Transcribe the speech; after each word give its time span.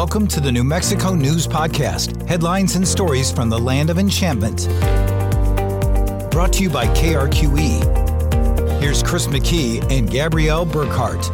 Welcome 0.00 0.28
to 0.28 0.40
the 0.40 0.50
New 0.50 0.64
Mexico 0.64 1.14
News 1.14 1.46
Podcast 1.46 2.26
headlines 2.26 2.74
and 2.74 2.88
stories 2.88 3.30
from 3.30 3.50
the 3.50 3.58
land 3.58 3.90
of 3.90 3.98
enchantment. 3.98 4.66
Brought 6.30 6.54
to 6.54 6.62
you 6.62 6.70
by 6.70 6.86
KRQE. 6.94 8.80
Here's 8.80 9.02
Chris 9.02 9.26
McKee 9.26 9.82
and 9.92 10.10
Gabrielle 10.10 10.64
Burkhart. 10.64 11.28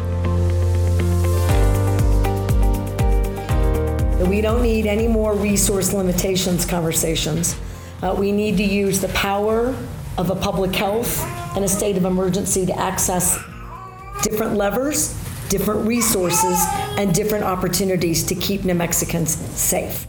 We 4.27 4.41
don't 4.41 4.61
need 4.61 4.85
any 4.85 5.07
more 5.07 5.33
resource 5.33 5.93
limitations 5.93 6.65
conversations. 6.65 7.55
Uh, 8.01 8.13
we 8.19 8.33
need 8.33 8.57
to 8.57 8.65
use 8.65 8.99
the 8.99 9.07
power 9.09 9.67
of 10.17 10.29
a 10.29 10.35
public 10.35 10.75
health 10.75 11.23
and 11.55 11.63
a 11.63 11.69
state 11.69 11.95
of 11.95 12.03
emergency 12.03 12.65
to 12.65 12.77
access 12.77 13.39
different 14.23 14.55
levers 14.55 15.17
different 15.49 15.87
resources, 15.87 16.63
and 16.97 17.13
different 17.13 17.43
opportunities 17.43 18.23
to 18.23 18.35
keep 18.35 18.65
New 18.65 18.75
Mexicans 18.75 19.35
safe. 19.35 20.07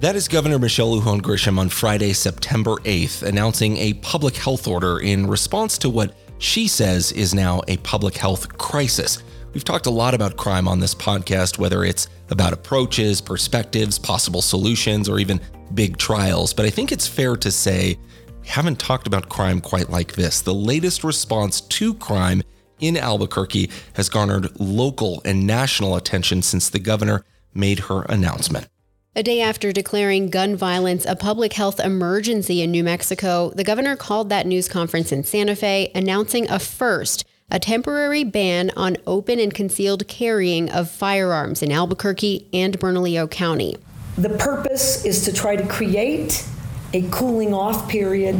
That 0.00 0.14
is 0.14 0.28
Governor 0.28 0.58
Michelle 0.58 0.94
Lujan 0.94 1.22
Grisham 1.22 1.58
on 1.58 1.70
Friday, 1.70 2.12
September 2.12 2.76
8th, 2.84 3.22
announcing 3.22 3.78
a 3.78 3.94
public 3.94 4.36
health 4.36 4.68
order 4.68 4.98
in 4.98 5.26
response 5.26 5.78
to 5.78 5.88
what 5.88 6.14
she 6.38 6.68
says 6.68 7.12
is 7.12 7.34
now 7.34 7.62
a 7.66 7.78
public 7.78 8.14
health 8.14 8.58
crisis. 8.58 9.22
We've 9.54 9.64
talked 9.64 9.86
a 9.86 9.90
lot 9.90 10.12
about 10.12 10.36
crime 10.36 10.68
on 10.68 10.80
this 10.80 10.94
podcast, 10.94 11.58
whether 11.58 11.82
it's 11.82 12.08
about 12.28 12.52
approaches, 12.52 13.22
perspectives, 13.22 13.98
possible 13.98 14.42
solutions, 14.42 15.08
or 15.08 15.18
even 15.18 15.40
big 15.72 15.96
trials. 15.96 16.52
But 16.52 16.66
I 16.66 16.70
think 16.70 16.92
it's 16.92 17.06
fair 17.08 17.36
to 17.36 17.50
say 17.50 17.96
we 18.42 18.48
haven't 18.48 18.78
talked 18.78 19.06
about 19.06 19.30
crime 19.30 19.62
quite 19.62 19.88
like 19.88 20.12
this. 20.12 20.42
The 20.42 20.52
latest 20.52 21.04
response 21.04 21.62
to 21.62 21.94
crime 21.94 22.42
in 22.80 22.96
Albuquerque 22.96 23.70
has 23.94 24.08
garnered 24.08 24.48
local 24.60 25.22
and 25.24 25.46
national 25.46 25.96
attention 25.96 26.42
since 26.42 26.68
the 26.68 26.78
governor 26.78 27.24
made 27.54 27.80
her 27.80 28.02
announcement. 28.02 28.68
A 29.14 29.22
day 29.22 29.40
after 29.40 29.72
declaring 29.72 30.28
gun 30.28 30.56
violence 30.56 31.06
a 31.06 31.16
public 31.16 31.54
health 31.54 31.80
emergency 31.80 32.60
in 32.60 32.70
New 32.70 32.84
Mexico, 32.84 33.50
the 33.54 33.64
governor 33.64 33.96
called 33.96 34.28
that 34.28 34.46
news 34.46 34.68
conference 34.68 35.10
in 35.10 35.24
Santa 35.24 35.56
Fe, 35.56 35.90
announcing 35.94 36.50
a 36.50 36.58
first, 36.58 37.24
a 37.50 37.58
temporary 37.58 38.24
ban 38.24 38.70
on 38.76 38.98
open 39.06 39.40
and 39.40 39.54
concealed 39.54 40.06
carrying 40.06 40.70
of 40.70 40.90
firearms 40.90 41.62
in 41.62 41.72
Albuquerque 41.72 42.46
and 42.52 42.78
Bernalillo 42.78 43.26
County. 43.26 43.76
The 44.18 44.30
purpose 44.30 45.04
is 45.06 45.24
to 45.24 45.32
try 45.32 45.56
to 45.56 45.66
create 45.66 46.46
a 46.92 47.08
cooling 47.10 47.54
off 47.54 47.88
period 47.88 48.36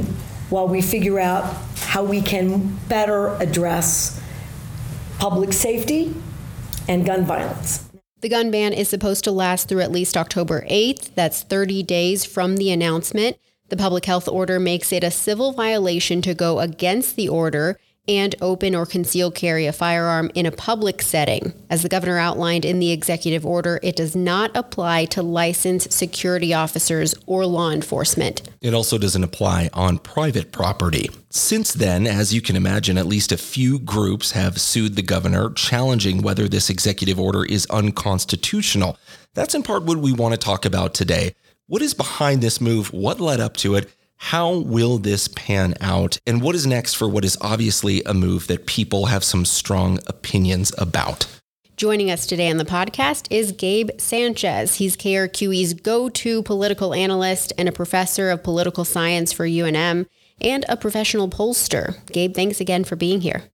while 0.51 0.69
we 0.69 0.83
figure 0.83 1.19
out 1.19 1.57
how 1.77 2.05
we 2.05 2.21
can 2.21 2.77
better 2.89 3.35
address 3.37 4.21
public 5.19 5.53
safety, 5.53 6.15
and 6.89 7.05
gun 7.05 7.25
violence. 7.25 7.89
The 8.21 8.29
gun 8.29 8.51
ban 8.51 8.73
is 8.73 8.89
supposed 8.89 9.25
to 9.25 9.31
last 9.31 9.69
through 9.69 9.81
at 9.81 9.93
least 9.93 10.17
October 10.17 10.65
8th. 10.71 11.15
That's 11.15 11.43
30 11.43 11.83
days 11.83 12.25
from 12.25 12.57
the 12.57 12.71
announcement. 12.71 13.37
The 13.69 13.77
public 13.77 14.05
health 14.05 14.29
order 14.29 14.61
makes 14.61 14.93
it 14.93 15.05
a 15.05 15.11
civil 15.11 15.53
violation 15.53 16.23
to 16.23 16.35
go 16.35 16.61
against 16.61 17.17
the 17.17 17.29
order 17.29 17.79
and 18.09 18.35
open 18.41 18.75
or 18.75 18.87
conceal 18.87 19.31
carry 19.31 19.67
a 19.67 19.73
firearm 19.73 20.31
in 20.35 20.47
a 20.47 20.53
public 20.53 21.03
setting. 21.03 21.53
As 21.71 21.83
the 21.83 21.89
governor 21.89 22.19
outlined 22.19 22.65
in 22.65 22.79
the 22.79 22.93
executive 22.93 23.45
order, 23.45 23.81
it 23.83 23.97
does 23.97 24.15
not 24.15 24.51
apply 24.55 25.07
to 25.07 25.23
licensed 25.23 25.93
security 25.93 26.55
officers 26.55 27.15
or 27.27 27.47
law 27.47 27.71
enforcement. 27.71 28.43
It 28.61 28.75
also 28.75 28.99
doesn't 28.99 29.25
apply 29.25 29.71
on 29.73 29.99
private 29.99 30.53
property. 30.53 31.09
Since 31.31 31.75
then, 31.75 32.07
as 32.07 32.33
you 32.33 32.41
can 32.41 32.57
imagine, 32.57 32.97
at 32.97 33.07
least 33.07 33.33
a 33.33 33.37
few 33.37 33.79
groups 33.79 34.33
have 34.33 34.61
sued 34.61 34.97
the 34.97 35.03
governor, 35.03 35.51
challenging 35.51 36.23
whether 36.23 36.49
this 36.49 36.71
executive 36.71 37.21
order 37.21 37.45
is 37.45 37.67
unconstitutional. 37.67 38.99
That's 39.35 39.55
in 39.55 39.63
part 39.63 39.83
what 39.83 39.99
we 39.99 40.13
want 40.13 40.33
to 40.33 40.39
talk 40.39 40.65
about 40.65 40.95
today. 40.95 41.35
What 41.67 41.83
is 41.83 41.95
behind 41.95 42.43
this 42.43 42.61
move? 42.61 42.93
What 42.93 43.21
led 43.21 43.41
up 43.41 43.57
to 43.59 43.75
it? 43.75 43.91
How 44.17 44.55
will 44.59 44.99
this 44.99 45.29
pan 45.29 45.75
out? 45.81 46.19
And 46.27 46.43
what 46.43 46.55
is 46.55 46.67
next 46.67 46.95
for 46.95 47.09
what 47.09 47.25
is 47.25 47.39
obviously 47.41 48.03
a 48.05 48.15
move 48.15 48.47
that 48.49 48.67
people 48.67 49.07
have 49.07 49.23
some 49.23 49.45
strong 49.45 50.01
opinions 50.07 50.73
about? 50.79 51.27
Joining 51.77 52.11
us 52.11 52.27
today 52.27 52.51
on 52.51 52.57
the 52.57 52.65
podcast 52.65 53.27
is 53.31 53.53
Gabe 53.53 53.91
Sanchez. 53.99 54.77
He's 54.77 54.97
KRQE's 54.97 55.75
go 55.75 56.09
to 56.09 56.43
political 56.43 56.95
analyst 56.95 57.53
and 57.59 57.69
a 57.69 57.73
professor 57.73 58.31
of 58.31 58.43
political 58.43 58.85
science 58.85 59.31
for 59.33 59.47
UNM 59.47 60.07
and 60.41 60.65
a 60.69 60.77
professional 60.77 61.29
pollster. 61.29 62.05
Gabe, 62.07 62.35
thanks 62.35 62.61
again 62.61 62.85
for 62.85 62.97
being 62.97 63.21
here. 63.21 63.45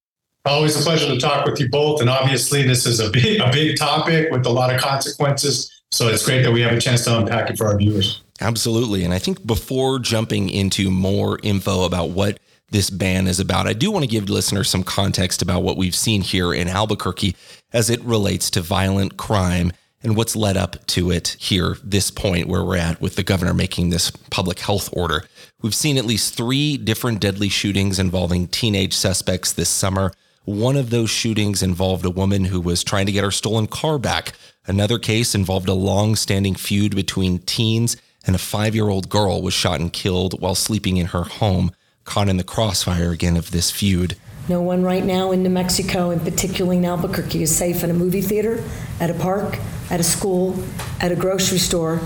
Always 0.44 0.80
a 0.80 0.82
pleasure 0.82 1.08
to 1.08 1.18
talk 1.20 1.46
with 1.46 1.60
you 1.60 1.68
both. 1.68 2.00
And 2.00 2.08
obviously, 2.08 2.62
this 2.62 2.86
is 2.86 3.00
a 3.00 3.10
big, 3.10 3.40
a 3.40 3.50
big 3.50 3.76
topic 3.76 4.30
with 4.30 4.46
a 4.46 4.50
lot 4.50 4.72
of 4.72 4.80
consequences. 4.80 5.70
So 5.90 6.08
it's 6.08 6.24
great 6.24 6.42
that 6.42 6.52
we 6.52 6.60
have 6.62 6.72
a 6.72 6.80
chance 6.80 7.04
to 7.04 7.18
unpack 7.18 7.50
it 7.50 7.58
for 7.58 7.66
our 7.66 7.76
viewers. 7.76 8.22
Absolutely. 8.42 9.04
And 9.04 9.14
I 9.14 9.20
think 9.20 9.46
before 9.46 10.00
jumping 10.00 10.50
into 10.50 10.90
more 10.90 11.38
info 11.44 11.84
about 11.84 12.10
what 12.10 12.40
this 12.70 12.90
ban 12.90 13.28
is 13.28 13.38
about, 13.38 13.68
I 13.68 13.72
do 13.72 13.92
want 13.92 14.02
to 14.02 14.10
give 14.10 14.28
listeners 14.28 14.68
some 14.68 14.82
context 14.82 15.42
about 15.42 15.62
what 15.62 15.76
we've 15.76 15.94
seen 15.94 16.22
here 16.22 16.52
in 16.52 16.66
Albuquerque 16.66 17.36
as 17.72 17.88
it 17.88 18.02
relates 18.02 18.50
to 18.50 18.60
violent 18.60 19.16
crime 19.16 19.72
and 20.02 20.16
what's 20.16 20.34
led 20.34 20.56
up 20.56 20.84
to 20.86 21.12
it 21.12 21.36
here, 21.38 21.76
this 21.84 22.10
point 22.10 22.48
where 22.48 22.64
we're 22.64 22.78
at 22.78 23.00
with 23.00 23.14
the 23.14 23.22
governor 23.22 23.54
making 23.54 23.90
this 23.90 24.10
public 24.10 24.58
health 24.58 24.90
order. 24.92 25.22
We've 25.60 25.74
seen 25.74 25.96
at 25.96 26.04
least 26.04 26.34
three 26.34 26.76
different 26.76 27.20
deadly 27.20 27.48
shootings 27.48 28.00
involving 28.00 28.48
teenage 28.48 28.94
suspects 28.94 29.52
this 29.52 29.68
summer. 29.68 30.10
One 30.44 30.76
of 30.76 30.90
those 30.90 31.10
shootings 31.10 31.62
involved 31.62 32.04
a 32.04 32.10
woman 32.10 32.46
who 32.46 32.60
was 32.60 32.82
trying 32.82 33.06
to 33.06 33.12
get 33.12 33.22
her 33.22 33.30
stolen 33.30 33.68
car 33.68 34.00
back. 34.00 34.32
Another 34.66 34.98
case 34.98 35.36
involved 35.36 35.68
a 35.68 35.74
long 35.74 36.16
standing 36.16 36.56
feud 36.56 36.96
between 36.96 37.38
teens 37.38 37.96
and 38.26 38.36
a 38.36 38.38
five 38.38 38.74
year 38.74 38.88
old 38.88 39.08
girl 39.08 39.42
was 39.42 39.54
shot 39.54 39.80
and 39.80 39.92
killed 39.92 40.40
while 40.40 40.54
sleeping 40.54 40.96
in 40.96 41.06
her 41.06 41.24
home, 41.24 41.72
caught 42.04 42.28
in 42.28 42.36
the 42.36 42.44
crossfire 42.44 43.10
again 43.10 43.36
of 43.36 43.50
this 43.50 43.70
feud. 43.70 44.16
No 44.48 44.60
one 44.60 44.82
right 44.82 45.04
now 45.04 45.30
in 45.30 45.42
New 45.42 45.50
Mexico, 45.50 46.10
and 46.10 46.20
particularly 46.20 46.78
in 46.78 46.84
Albuquerque, 46.84 47.42
is 47.42 47.54
safe 47.54 47.84
in 47.84 47.90
a 47.90 47.94
movie 47.94 48.20
theater, 48.20 48.62
at 48.98 49.08
a 49.08 49.14
park, 49.14 49.58
at 49.88 50.00
a 50.00 50.04
school, 50.04 50.60
at 51.00 51.12
a 51.12 51.16
grocery 51.16 51.58
store. 51.58 52.00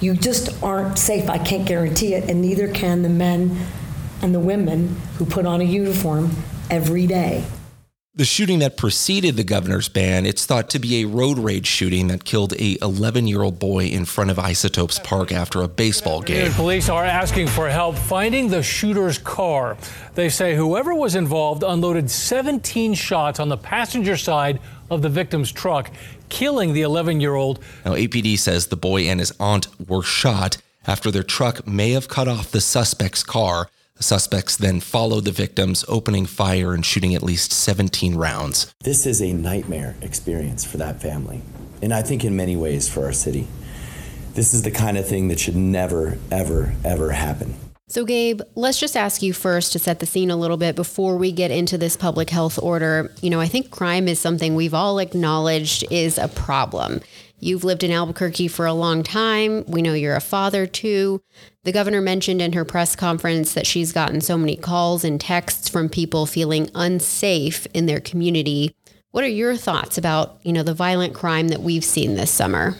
You 0.00 0.14
just 0.14 0.60
aren't 0.62 0.98
safe. 0.98 1.30
I 1.30 1.38
can't 1.38 1.66
guarantee 1.66 2.14
it, 2.14 2.28
and 2.28 2.42
neither 2.42 2.66
can 2.66 3.02
the 3.02 3.08
men 3.08 3.64
and 4.20 4.34
the 4.34 4.40
women 4.40 4.96
who 5.18 5.24
put 5.24 5.46
on 5.46 5.60
a 5.60 5.64
uniform 5.64 6.32
every 6.68 7.06
day. 7.06 7.44
The 8.14 8.26
shooting 8.26 8.58
that 8.58 8.76
preceded 8.76 9.36
the 9.36 9.42
governor's 9.42 9.88
ban, 9.88 10.26
it's 10.26 10.44
thought 10.44 10.68
to 10.70 10.78
be 10.78 11.00
a 11.00 11.06
road 11.06 11.38
rage 11.38 11.66
shooting 11.66 12.08
that 12.08 12.24
killed 12.24 12.52
a 12.52 12.76
11-year-old 12.76 13.58
boy 13.58 13.86
in 13.86 14.04
front 14.04 14.30
of 14.30 14.38
Isotopes 14.38 14.98
Park 14.98 15.32
after 15.32 15.62
a 15.62 15.68
baseball 15.68 16.20
game. 16.20 16.52
Police 16.52 16.90
are 16.90 17.06
asking 17.06 17.46
for 17.46 17.70
help 17.70 17.96
finding 17.96 18.48
the 18.48 18.62
shooter's 18.62 19.16
car. 19.16 19.78
They 20.14 20.28
say 20.28 20.54
whoever 20.54 20.94
was 20.94 21.14
involved 21.14 21.62
unloaded 21.62 22.10
17 22.10 22.92
shots 22.92 23.40
on 23.40 23.48
the 23.48 23.56
passenger 23.56 24.18
side 24.18 24.60
of 24.90 25.00
the 25.00 25.08
victim's 25.08 25.50
truck, 25.50 25.90
killing 26.28 26.74
the 26.74 26.82
11-year-old. 26.82 27.60
Now 27.86 27.94
APD 27.94 28.38
says 28.38 28.66
the 28.66 28.76
boy 28.76 29.04
and 29.04 29.20
his 29.20 29.32
aunt 29.40 29.68
were 29.88 30.02
shot 30.02 30.58
after 30.86 31.10
their 31.10 31.22
truck 31.22 31.66
may 31.66 31.92
have 31.92 32.08
cut 32.08 32.28
off 32.28 32.50
the 32.50 32.60
suspect's 32.60 33.22
car. 33.22 33.70
The 34.02 34.06
suspects 34.06 34.56
then 34.56 34.80
followed 34.80 35.26
the 35.26 35.30
victims, 35.30 35.84
opening 35.86 36.26
fire 36.26 36.74
and 36.74 36.84
shooting 36.84 37.14
at 37.14 37.22
least 37.22 37.52
17 37.52 38.16
rounds. 38.16 38.74
This 38.82 39.06
is 39.06 39.22
a 39.22 39.32
nightmare 39.32 39.94
experience 40.02 40.64
for 40.64 40.76
that 40.78 41.00
family, 41.00 41.40
and 41.80 41.94
I 41.94 42.02
think 42.02 42.24
in 42.24 42.34
many 42.34 42.56
ways 42.56 42.88
for 42.88 43.04
our 43.04 43.12
city. 43.12 43.46
This 44.34 44.54
is 44.54 44.62
the 44.62 44.72
kind 44.72 44.98
of 44.98 45.06
thing 45.06 45.28
that 45.28 45.38
should 45.38 45.54
never, 45.54 46.18
ever, 46.32 46.74
ever 46.84 47.12
happen. 47.12 47.54
So, 47.86 48.04
Gabe, 48.04 48.40
let's 48.56 48.80
just 48.80 48.96
ask 48.96 49.22
you 49.22 49.32
first 49.32 49.70
to 49.74 49.78
set 49.78 50.00
the 50.00 50.06
scene 50.06 50.32
a 50.32 50.36
little 50.36 50.56
bit 50.56 50.74
before 50.74 51.16
we 51.16 51.30
get 51.30 51.52
into 51.52 51.78
this 51.78 51.96
public 51.96 52.28
health 52.28 52.58
order. 52.58 53.12
You 53.20 53.30
know, 53.30 53.38
I 53.38 53.46
think 53.46 53.70
crime 53.70 54.08
is 54.08 54.18
something 54.18 54.56
we've 54.56 54.74
all 54.74 54.98
acknowledged 54.98 55.84
is 55.92 56.18
a 56.18 56.26
problem. 56.26 57.02
You've 57.44 57.64
lived 57.64 57.82
in 57.82 57.90
Albuquerque 57.90 58.46
for 58.46 58.66
a 58.66 58.72
long 58.72 59.02
time. 59.02 59.64
We 59.66 59.82
know 59.82 59.94
you're 59.94 60.14
a 60.14 60.20
father 60.20 60.64
too. 60.64 61.20
The 61.64 61.72
governor 61.72 62.00
mentioned 62.00 62.40
in 62.40 62.52
her 62.52 62.64
press 62.64 62.94
conference 62.94 63.54
that 63.54 63.66
she's 63.66 63.90
gotten 63.90 64.20
so 64.20 64.38
many 64.38 64.54
calls 64.54 65.02
and 65.02 65.20
texts 65.20 65.68
from 65.68 65.88
people 65.88 66.24
feeling 66.24 66.70
unsafe 66.76 67.66
in 67.74 67.86
their 67.86 67.98
community. 67.98 68.76
What 69.10 69.24
are 69.24 69.28
your 69.28 69.56
thoughts 69.56 69.98
about, 69.98 70.38
you 70.44 70.52
know, 70.52 70.62
the 70.62 70.72
violent 70.72 71.14
crime 71.14 71.48
that 71.48 71.62
we've 71.62 71.84
seen 71.84 72.14
this 72.14 72.30
summer? 72.30 72.76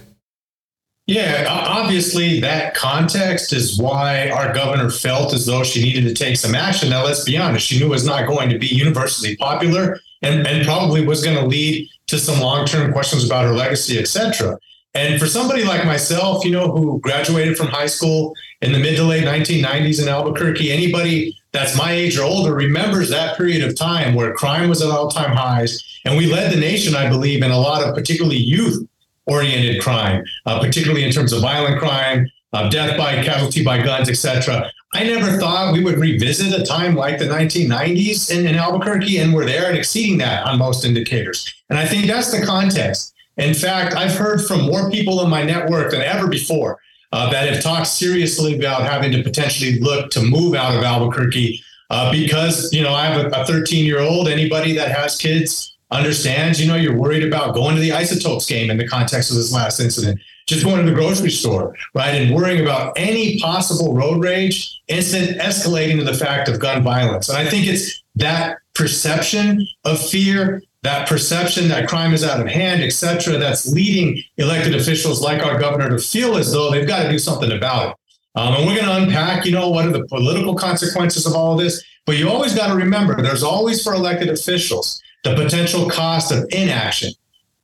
Yeah, 1.09 1.47
obviously 1.49 2.39
that 2.39 2.75
context 2.75 3.53
is 3.53 3.77
why 3.77 4.31
our 4.31 4.55
governor 4.55 4.91
felt 4.91 5.35
as 5.35 5.45
though 5.45 5.65
she 5.65 5.83
needed 5.83 6.05
to 6.07 6.15
take 6.15 6.37
some 6.37 6.55
action. 6.55 6.91
Now, 6.91 7.05
let's 7.05 7.25
be 7.25 7.37
honest, 7.37 7.67
she 7.67 7.81
knew 7.81 7.87
it 7.87 7.89
was 7.89 8.07
not 8.07 8.29
going 8.29 8.49
to 8.51 8.61
be 8.61 8.69
universally 8.69 9.35
popular 9.39 9.99
and, 10.23 10.47
and 10.47 10.65
probably 10.65 11.05
was 11.05 11.25
going 11.25 11.37
to 11.37 11.45
lead 11.45 11.89
to 12.13 12.19
some 12.19 12.41
long-term 12.41 12.93
questions 12.93 13.25
about 13.25 13.47
her 13.47 13.53
legacy, 13.53 13.99
et 13.99 14.07
cetera. 14.07 14.59
And 14.95 15.19
for 15.19 15.27
somebody 15.27 15.65
like 15.65 15.87
myself, 15.87 16.45
you 16.45 16.51
know, 16.51 16.71
who 16.71 17.01
graduated 17.01 17.57
from 17.57 17.69
high 17.69 17.87
school 17.87 18.35
in 18.61 18.73
the 18.73 18.79
mid 18.79 18.97
to 18.97 19.05
late 19.05 19.25
1990s 19.25 20.03
in 20.03 20.09
Albuquerque, 20.09 20.71
anybody 20.71 21.35
that's 21.53 21.75
my 21.77 21.91
age 21.91 22.19
or 22.19 22.25
older 22.25 22.55
remembers 22.55 23.09
that 23.09 23.39
period 23.39 23.65
of 23.65 23.75
time 23.75 24.15
where 24.15 24.35
crime 24.35 24.69
was 24.69 24.83
at 24.83 24.91
all-time 24.91 25.35
highs. 25.35 25.83
And 26.05 26.19
we 26.19 26.31
led 26.31 26.53
the 26.53 26.61
nation, 26.61 26.95
I 26.95 27.09
believe, 27.09 27.43
in 27.43 27.51
a 27.51 27.59
lot 27.59 27.83
of 27.83 27.95
particularly 27.95 28.37
youth 28.37 28.87
oriented 29.25 29.81
crime, 29.81 30.23
uh, 30.45 30.61
particularly 30.61 31.05
in 31.05 31.13
terms 31.13 31.33
of 31.33 31.41
violent 31.41 31.79
crime, 31.79 32.29
death 32.71 32.99
by 32.99 33.23
casualty 33.23 33.65
by 33.65 33.83
guns, 33.83 34.09
etc. 34.09 34.71
I 34.95 35.05
never 35.05 35.39
thought 35.39 35.73
we 35.73 35.83
would 35.83 35.99
revisit 35.99 36.59
a 36.59 36.63
time 36.65 36.95
like 36.95 37.19
the 37.19 37.25
1990s 37.25 38.31
in, 38.31 38.47
in 38.47 38.57
Albuquerque, 38.57 39.19
and 39.19 39.33
we're 39.33 39.47
there 39.47 39.69
and 39.69 39.77
exceeding 39.77 40.19
that 40.19 40.47
on 40.47 40.59
most 40.59 40.85
indicators. 40.85 41.53
And 41.71 41.79
I 41.79 41.87
think 41.87 42.07
that's 42.07 42.31
the 42.31 42.45
context. 42.45 43.15
In 43.39 43.55
fact, 43.55 43.95
I've 43.95 44.15
heard 44.15 44.45
from 44.45 44.67
more 44.67 44.91
people 44.91 45.23
in 45.23 45.31
my 45.31 45.43
network 45.43 45.91
than 45.93 46.03
ever 46.03 46.29
before 46.29 46.79
uh, 47.13 47.31
that 47.31 47.51
have 47.51 47.63
talked 47.63 47.87
seriously 47.87 48.59
about 48.59 48.83
having 48.83 49.13
to 49.13 49.23
potentially 49.23 49.79
look 49.79 50.11
to 50.11 50.23
move 50.23 50.55
out 50.55 50.77
of 50.77 50.83
Albuquerque 50.83 51.63
uh, 51.89 52.11
because 52.13 52.73
you 52.73 52.83
know 52.83 52.93
I 52.93 53.07
have 53.07 53.33
a 53.33 53.45
13 53.47 53.87
year 53.87 54.01
old. 54.01 54.29
Anybody 54.29 54.75
that 54.75 54.95
has 54.95 55.17
kids 55.17 55.73
understands. 55.93 56.61
You 56.61 56.67
know, 56.67 56.77
you're 56.77 56.97
worried 56.97 57.25
about 57.25 57.55
going 57.55 57.77
to 57.77 57.81
the 57.81 57.93
isotopes 57.93 58.47
game 58.47 58.71
in 58.71 58.79
the 58.79 58.89
context 58.89 59.31
of 59.31 59.37
this 59.37 59.53
last 59.53 59.79
incident. 59.79 60.21
Just 60.47 60.65
going 60.65 60.85
to 60.85 60.91
the 60.91 60.97
grocery 60.97 61.31
store, 61.31 61.75
right, 61.95 62.15
and 62.15 62.35
worrying 62.35 62.61
about 62.61 62.93
any 62.97 63.39
possible 63.39 63.95
road 63.95 64.23
rage 64.23 64.81
incident 64.89 65.41
escalating 65.41 65.99
to 65.99 66.05
the 66.05 66.15
fact 66.15 66.49
of 66.49 66.59
gun 66.59 66.83
violence. 66.83 67.29
And 67.29 67.39
I 67.39 67.49
think 67.49 67.67
it's 67.67 68.03
that 68.17 68.59
perception 68.75 69.67
of 69.85 70.01
fear 70.01 70.63
that 70.83 71.09
perception 71.09 71.69
that 71.69 71.89
crime 71.89 72.13
is 72.13 72.25
out 72.25 72.41
of 72.41 72.49
hand, 72.49 72.83
et 72.83 72.91
cetera, 72.91 73.39
that's 73.39 73.73
leading 73.73 74.23
elected 74.37 74.75
officials 74.75 75.23
like 75.23 75.45
our 75.45 75.59
governor 75.59 75.89
to 75.89 75.99
feel 75.99 76.37
as 76.37 76.53
though 76.53 76.71
they've 76.71 76.87
got 76.87 77.05
to 77.05 77.09
do 77.09 77.19
something 77.19 77.53
about 77.53 77.91
it. 77.91 77.97
Um, 78.35 78.55
and 78.55 78.67
we're 78.67 78.75
going 78.75 78.87
to 78.87 79.03
unpack, 79.05 79.45
you 79.45 79.53
know, 79.53 79.69
what 79.69 79.87
are 79.87 79.93
the 79.93 80.05
political 80.07 80.55
consequences 80.55 81.27
of 81.27 81.35
all 81.35 81.53
of 81.53 81.61
this. 81.61 81.85
But 82.05 82.17
you 82.17 82.29
always 82.29 82.55
got 82.55 82.69
to 82.69 82.75
remember 82.75 83.21
there's 83.23 83.45
always 83.45 83.83
for 83.83 83.95
elected 83.95 84.29
officials 84.29 85.01
the 85.23 85.37
potential 85.37 85.89
cost 85.89 86.33
of 86.33 86.45
inaction. 86.51 87.13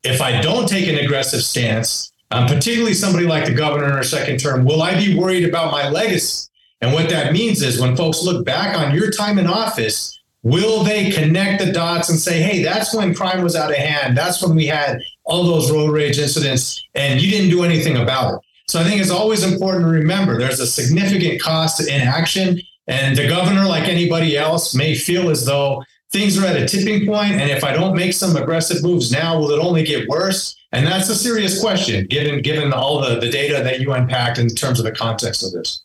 If 0.05 0.21
I 0.21 0.41
don't 0.41 0.69
take 0.69 0.87
an 0.87 1.05
aggressive 1.05 1.43
stance, 1.43 2.13
um, 2.31 2.47
particularly 2.47 2.95
somebody 2.95 3.27
like 3.27 3.47
the 3.47 3.55
governor 3.55 3.87
in 3.87 3.93
her 3.93 4.03
second 4.03 4.39
term, 4.39 4.65
will 4.65 4.83
I 4.83 4.95
be 4.95 5.19
worried 5.19 5.49
about 5.49 5.73
my 5.73 5.89
legacy? 5.89 6.49
And 6.81 6.93
what 6.93 7.09
that 7.11 7.33
means 7.33 7.63
is 7.63 7.81
when 7.81 7.97
folks 7.97 8.23
look 8.23 8.45
back 8.45 8.79
on 8.79 8.95
your 8.95 9.11
time 9.11 9.39
in 9.39 9.47
office, 9.47 10.19
Will 10.43 10.85
they 10.85 11.11
connect 11.11 11.65
the 11.65 11.73
dots 11.73 12.09
and 12.09 12.19
say, 12.19 12.41
hey, 12.41 12.63
that's 12.63 12.95
when 12.95 13.15
crime 13.15 13.43
was 13.43 13.57
out 13.57 13.71
of 13.71 13.77
hand. 13.77 14.17
That's 14.17 14.43
when 14.43 14.55
we 14.55 14.67
had 14.67 15.01
all 15.25 15.43
those 15.43 15.71
road 15.71 15.91
rage 15.91 16.19
incidents 16.19 16.83
and 16.95 17.21
you 17.21 17.31
didn't 17.31 17.51
do 17.51 17.65
anything 17.65 17.97
about 17.97 18.35
it. 18.35 18.41
So 18.69 18.81
I 18.81 18.85
think 18.85 19.01
it's 19.01 19.11
always 19.11 19.43
important 19.43 19.85
to 19.85 19.91
remember 19.91 20.39
there's 20.39 20.61
a 20.61 20.67
significant 20.67 21.41
cost 21.41 21.79
to 21.79 21.95
inaction. 21.95 22.61
And 22.87 23.17
the 23.17 23.27
governor, 23.29 23.65
like 23.65 23.89
anybody 23.89 24.37
else, 24.37 24.75
may 24.75 24.95
feel 24.95 25.29
as 25.29 25.45
though 25.45 25.83
things 26.13 26.39
are 26.39 26.47
at 26.47 26.57
a 26.57 26.67
tipping 26.67 27.07
point, 27.07 27.33
And 27.33 27.51
if 27.51 27.65
I 27.65 27.73
don't 27.73 27.97
make 27.97 28.13
some 28.13 28.37
aggressive 28.37 28.83
moves 28.83 29.11
now, 29.11 29.39
will 29.39 29.51
it 29.51 29.59
only 29.59 29.83
get 29.83 30.09
worse? 30.09 30.57
And 30.73 30.87
that's 30.87 31.09
a 31.09 31.15
serious 31.15 31.61
question, 31.61 32.07
given 32.07 32.43
given 32.43 32.73
all 32.73 33.01
the, 33.01 33.19
the 33.19 33.31
data 33.31 33.63
that 33.63 33.81
you 33.81 33.93
unpacked 33.93 34.39
in 34.39 34.49
terms 34.49 34.79
of 34.79 34.85
the 34.85 34.93
context 34.93 35.43
of 35.43 35.53
this. 35.53 35.85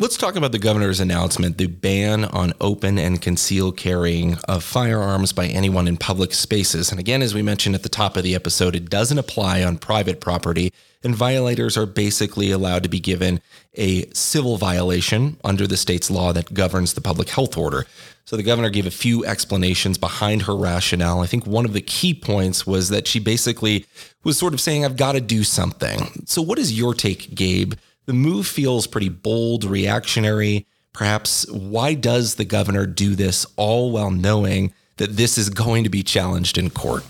Let's 0.00 0.16
talk 0.16 0.36
about 0.36 0.52
the 0.52 0.60
governor's 0.60 1.00
announcement 1.00 1.58
the 1.58 1.66
ban 1.66 2.24
on 2.26 2.52
open 2.60 2.98
and 2.98 3.20
concealed 3.20 3.76
carrying 3.76 4.36
of 4.48 4.62
firearms 4.62 5.32
by 5.32 5.46
anyone 5.46 5.88
in 5.88 5.96
public 5.96 6.32
spaces. 6.34 6.92
And 6.92 7.00
again, 7.00 7.20
as 7.20 7.34
we 7.34 7.42
mentioned 7.42 7.74
at 7.74 7.82
the 7.82 7.88
top 7.88 8.16
of 8.16 8.22
the 8.22 8.36
episode, 8.36 8.76
it 8.76 8.90
doesn't 8.90 9.18
apply 9.18 9.64
on 9.64 9.76
private 9.76 10.20
property, 10.20 10.72
and 11.02 11.14
violators 11.14 11.76
are 11.76 11.86
basically 11.86 12.50
allowed 12.50 12.82
to 12.82 12.88
be 12.88 13.00
given 13.00 13.40
a 13.74 14.08
civil 14.12 14.56
violation 14.56 15.38
under 15.44 15.66
the 15.66 15.76
state's 15.76 16.10
law 16.10 16.32
that 16.32 16.52
governs 16.52 16.94
the 16.94 17.00
public 17.00 17.28
health 17.28 17.56
order. 17.56 17.86
So 18.24 18.36
the 18.36 18.42
governor 18.42 18.68
gave 18.68 18.86
a 18.86 18.90
few 18.90 19.24
explanations 19.24 19.96
behind 19.96 20.42
her 20.42 20.54
rationale. 20.54 21.20
I 21.20 21.26
think 21.26 21.46
one 21.46 21.64
of 21.64 21.72
the 21.72 21.80
key 21.80 22.12
points 22.12 22.66
was 22.66 22.90
that 22.90 23.06
she 23.06 23.20
basically 23.20 23.86
was 24.22 24.36
sort 24.36 24.52
of 24.52 24.60
saying, 24.60 24.84
I've 24.84 24.96
got 24.96 25.12
to 25.12 25.20
do 25.20 25.44
something. 25.44 26.26
So, 26.26 26.42
what 26.42 26.58
is 26.58 26.78
your 26.78 26.92
take, 26.92 27.34
Gabe? 27.34 27.72
The 28.04 28.12
move 28.12 28.46
feels 28.46 28.86
pretty 28.86 29.08
bold, 29.08 29.64
reactionary. 29.64 30.66
Perhaps 30.92 31.50
why 31.50 31.94
does 31.94 32.34
the 32.34 32.44
governor 32.44 32.84
do 32.84 33.14
this 33.14 33.46
all 33.56 33.92
while 33.92 34.10
knowing 34.10 34.74
that 34.96 35.16
this 35.16 35.38
is 35.38 35.48
going 35.48 35.84
to 35.84 35.90
be 35.90 36.02
challenged 36.02 36.58
in 36.58 36.68
court? 36.70 37.04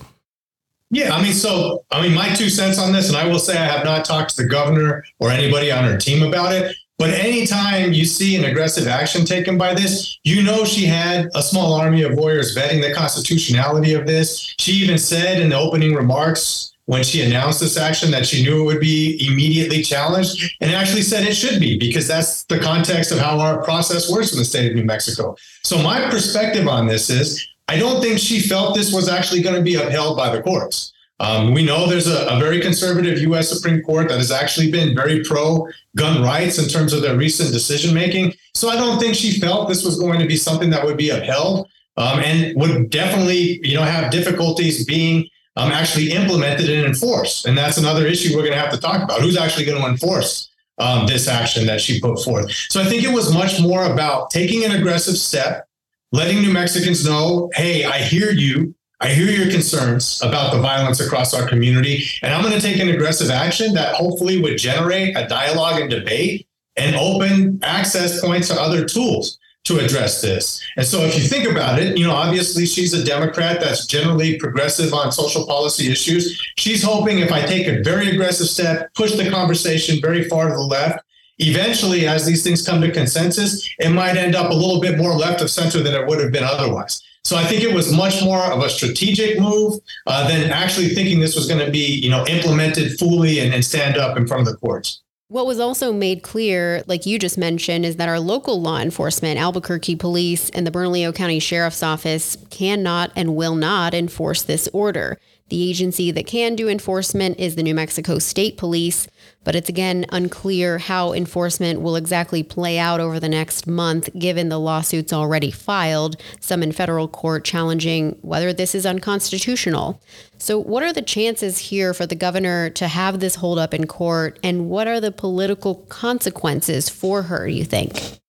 Yeah, 0.91 1.13
I 1.13 1.21
mean, 1.21 1.33
so 1.33 1.85
I 1.91 2.01
mean, 2.01 2.15
my 2.15 2.33
two 2.33 2.49
cents 2.49 2.79
on 2.79 2.91
this, 2.91 3.09
and 3.09 3.17
I 3.17 3.27
will 3.27 3.39
say 3.39 3.57
I 3.57 3.65
have 3.65 3.85
not 3.85 4.05
talked 4.05 4.35
to 4.35 4.43
the 4.43 4.49
governor 4.49 5.03
or 5.19 5.29
anybody 5.29 5.71
on 5.71 5.83
her 5.83 5.97
team 5.97 6.27
about 6.27 6.51
it. 6.53 6.75
But 6.97 7.11
anytime 7.11 7.93
you 7.93 8.03
see 8.03 8.35
an 8.35 8.43
aggressive 8.43 8.85
action 8.85 9.23
taken 9.23 9.57
by 9.57 9.73
this, 9.73 10.19
you 10.23 10.43
know 10.43 10.65
she 10.65 10.85
had 10.85 11.29
a 11.33 11.41
small 11.41 11.73
army 11.73 12.03
of 12.03 12.13
lawyers 12.13 12.57
vetting 12.57 12.81
the 12.81 12.93
constitutionality 12.93 13.93
of 13.93 14.05
this. 14.05 14.53
She 14.59 14.73
even 14.73 14.97
said 14.97 15.41
in 15.41 15.49
the 15.49 15.57
opening 15.57 15.93
remarks 15.93 16.73
when 16.87 17.03
she 17.03 17.21
announced 17.21 17.61
this 17.61 17.77
action 17.77 18.11
that 18.11 18.25
she 18.25 18.43
knew 18.43 18.63
it 18.63 18.65
would 18.65 18.79
be 18.81 19.25
immediately 19.31 19.81
challenged 19.81 20.55
and 20.59 20.71
actually 20.71 21.03
said 21.03 21.23
it 21.23 21.35
should 21.35 21.59
be 21.59 21.77
because 21.77 22.07
that's 22.07 22.43
the 22.45 22.59
context 22.59 23.11
of 23.11 23.19
how 23.19 23.39
our 23.39 23.63
process 23.63 24.11
works 24.11 24.33
in 24.33 24.39
the 24.39 24.43
state 24.43 24.69
of 24.69 24.75
New 24.75 24.83
Mexico. 24.83 25.37
So 25.63 25.81
my 25.81 26.09
perspective 26.09 26.67
on 26.67 26.87
this 26.87 27.09
is 27.09 27.47
I 27.69 27.77
don't 27.77 28.01
think 28.01 28.17
she 28.17 28.39
felt 28.39 28.75
this 28.75 28.91
was 28.91 29.07
actually 29.07 29.43
going 29.43 29.55
to 29.55 29.61
be 29.61 29.75
upheld 29.75 30.17
by 30.17 30.35
the 30.35 30.41
courts. 30.41 30.91
Um, 31.19 31.53
we 31.53 31.63
know 31.63 31.85
there's 31.85 32.07
a, 32.07 32.25
a, 32.27 32.39
very 32.39 32.59
conservative 32.59 33.19
U.S. 33.19 33.47
Supreme 33.49 33.83
Court 33.83 34.07
that 34.09 34.17
has 34.17 34.31
actually 34.31 34.71
been 34.71 34.95
very 34.95 35.23
pro 35.23 35.67
gun 35.95 36.23
rights 36.23 36.57
in 36.57 36.67
terms 36.67 36.93
of 36.93 37.03
their 37.03 37.15
recent 37.15 37.51
decision 37.51 37.93
making. 37.93 38.33
So 38.55 38.69
I 38.69 38.75
don't 38.75 38.99
think 38.99 39.13
she 39.13 39.39
felt 39.39 39.67
this 39.67 39.85
was 39.85 39.99
going 39.99 40.19
to 40.19 40.25
be 40.25 40.35
something 40.35 40.71
that 40.71 40.83
would 40.83 40.97
be 40.97 41.11
upheld 41.11 41.69
um, 41.97 42.19
and 42.19 42.59
would 42.59 42.89
definitely, 42.89 43.59
you 43.63 43.75
know, 43.75 43.83
have 43.83 44.11
difficulties 44.11 44.83
being 44.85 45.27
um, 45.55 45.71
actually 45.71 46.11
implemented 46.11 46.71
and 46.71 46.87
enforced. 46.87 47.45
And 47.45 47.55
that's 47.55 47.77
another 47.77 48.07
issue 48.07 48.35
we're 48.35 48.41
going 48.41 48.53
to 48.53 48.59
have 48.59 48.71
to 48.71 48.79
talk 48.79 49.03
about. 49.03 49.21
Who's 49.21 49.37
actually 49.37 49.65
going 49.65 49.79
to 49.79 49.87
enforce 49.87 50.49
um, 50.79 51.05
this 51.05 51.27
action 51.27 51.67
that 51.67 51.81
she 51.81 51.99
put 51.99 52.23
forth? 52.23 52.49
So 52.69 52.81
I 52.81 52.85
think 52.85 53.03
it 53.03 53.13
was 53.13 53.31
much 53.31 53.61
more 53.61 53.83
about 53.83 54.31
taking 54.31 54.63
an 54.63 54.71
aggressive 54.71 55.17
step, 55.17 55.68
letting 56.11 56.41
New 56.41 56.51
Mexicans 56.51 57.05
know, 57.05 57.49
hey, 57.53 57.85
I 57.85 57.99
hear 57.99 58.31
you. 58.31 58.75
I 59.01 59.09
hear 59.09 59.27
your 59.27 59.49
concerns 59.49 60.21
about 60.21 60.51
the 60.51 60.59
violence 60.59 60.99
across 60.99 61.33
our 61.33 61.47
community, 61.47 62.03
and 62.21 62.33
I'm 62.33 62.41
going 62.41 62.53
to 62.53 62.59
take 62.59 62.81
an 62.81 62.89
aggressive 62.89 63.29
action 63.29 63.73
that 63.75 63.95
hopefully 63.95 64.41
would 64.41 64.57
generate 64.57 65.15
a 65.15 65.25
dialogue 65.25 65.79
and 65.79 65.89
debate 65.89 66.47
and 66.75 66.97
open 66.97 67.59
access 67.63 68.19
points 68.19 68.49
to 68.49 68.59
other 68.59 68.83
tools 68.83 69.39
to 69.65 69.79
address 69.79 70.21
this. 70.21 70.61
And 70.77 70.85
so 70.85 71.01
if 71.01 71.15
you 71.15 71.21
think 71.21 71.49
about 71.49 71.79
it, 71.79 71.97
you 71.97 72.05
know, 72.05 72.13
obviously 72.13 72.65
she's 72.65 72.93
a 72.93 73.03
Democrat 73.03 73.61
that's 73.61 73.85
generally 73.85 74.37
progressive 74.37 74.93
on 74.93 75.11
social 75.11 75.45
policy 75.45 75.91
issues. 75.91 76.41
She's 76.57 76.83
hoping 76.83 77.19
if 77.19 77.31
I 77.31 77.45
take 77.45 77.67
a 77.67 77.81
very 77.83 78.09
aggressive 78.09 78.47
step, 78.47 78.93
push 78.95 79.15
the 79.15 79.29
conversation 79.29 79.99
very 80.01 80.27
far 80.27 80.47
to 80.47 80.53
the 80.53 80.59
left, 80.59 81.05
eventually 81.39 82.07
as 82.07 82.25
these 82.25 82.43
things 82.43 82.65
come 82.65 82.81
to 82.81 82.91
consensus, 82.91 83.67
it 83.79 83.89
might 83.89 84.17
end 84.17 84.35
up 84.35 84.51
a 84.51 84.53
little 84.53 84.79
bit 84.79 84.97
more 84.97 85.13
left 85.13 85.41
of 85.41 85.49
center 85.49 85.81
than 85.81 85.93
it 85.93 86.05
would 86.07 86.19
have 86.19 86.31
been 86.31 86.43
otherwise. 86.43 87.01
So 87.23 87.35
I 87.35 87.43
think 87.43 87.63
it 87.63 87.73
was 87.73 87.95
much 87.95 88.23
more 88.23 88.39
of 88.39 88.63
a 88.63 88.69
strategic 88.69 89.39
move 89.39 89.79
uh, 90.07 90.27
than 90.27 90.49
actually 90.51 90.89
thinking 90.89 91.19
this 91.19 91.35
was 91.35 91.47
going 91.47 91.63
to 91.63 91.71
be, 91.71 91.99
you 91.99 92.09
know, 92.09 92.25
implemented 92.27 92.97
fully 92.97 93.39
and, 93.39 93.53
and 93.53 93.63
stand 93.63 93.97
up 93.97 94.17
in 94.17 94.25
front 94.25 94.47
of 94.47 94.53
the 94.53 94.57
courts. 94.57 95.01
What 95.27 95.45
was 95.45 95.59
also 95.59 95.93
made 95.93 96.23
clear, 96.23 96.81
like 96.87 97.05
you 97.05 97.19
just 97.19 97.37
mentioned, 97.37 97.85
is 97.85 97.97
that 97.97 98.09
our 98.09 98.19
local 98.19 98.59
law 98.59 98.79
enforcement, 98.79 99.39
Albuquerque 99.39 99.95
Police 99.95 100.49
and 100.49 100.65
the 100.65 100.71
Bernalillo 100.71 101.13
County 101.13 101.39
Sheriff's 101.39 101.83
Office, 101.83 102.35
cannot 102.49 103.11
and 103.15 103.35
will 103.35 103.53
not 103.53 103.93
enforce 103.93 104.41
this 104.41 104.67
order. 104.73 105.19
The 105.49 105.69
agency 105.69 106.09
that 106.09 106.25
can 106.25 106.55
do 106.55 106.67
enforcement 106.67 107.39
is 107.39 107.55
the 107.55 107.61
New 107.61 107.75
Mexico 107.75 108.17
State 108.17 108.57
Police, 108.57 109.07
but 109.43 109.55
it's 109.55 109.69
again 109.69 110.05
unclear 110.09 110.77
how 110.77 111.13
enforcement 111.13 111.81
will 111.81 111.95
exactly 111.95 112.43
play 112.43 112.77
out 112.77 112.99
over 112.99 113.19
the 113.19 113.29
next 113.29 113.67
month 113.67 114.09
given 114.17 114.49
the 114.49 114.59
lawsuits 114.59 115.13
already 115.13 115.51
filed, 115.51 116.15
some 116.39 116.63
in 116.63 116.71
federal 116.71 117.07
court 117.07 117.43
challenging 117.43 118.17
whether 118.21 118.53
this 118.53 118.75
is 118.75 118.85
unconstitutional. 118.85 120.01
So, 120.37 120.59
what 120.59 120.83
are 120.83 120.93
the 120.93 121.01
chances 121.01 121.57
here 121.57 121.93
for 121.93 122.05
the 122.05 122.15
governor 122.15 122.69
to 122.71 122.87
have 122.87 123.19
this 123.19 123.35
hold 123.35 123.59
up 123.59 123.73
in 123.73 123.87
court, 123.87 124.39
and 124.43 124.69
what 124.69 124.87
are 124.87 124.99
the 124.99 125.11
political 125.11 125.75
consequences 125.75 126.89
for 126.89 127.23
her, 127.23 127.47
you 127.47 127.65
think? 127.65 128.19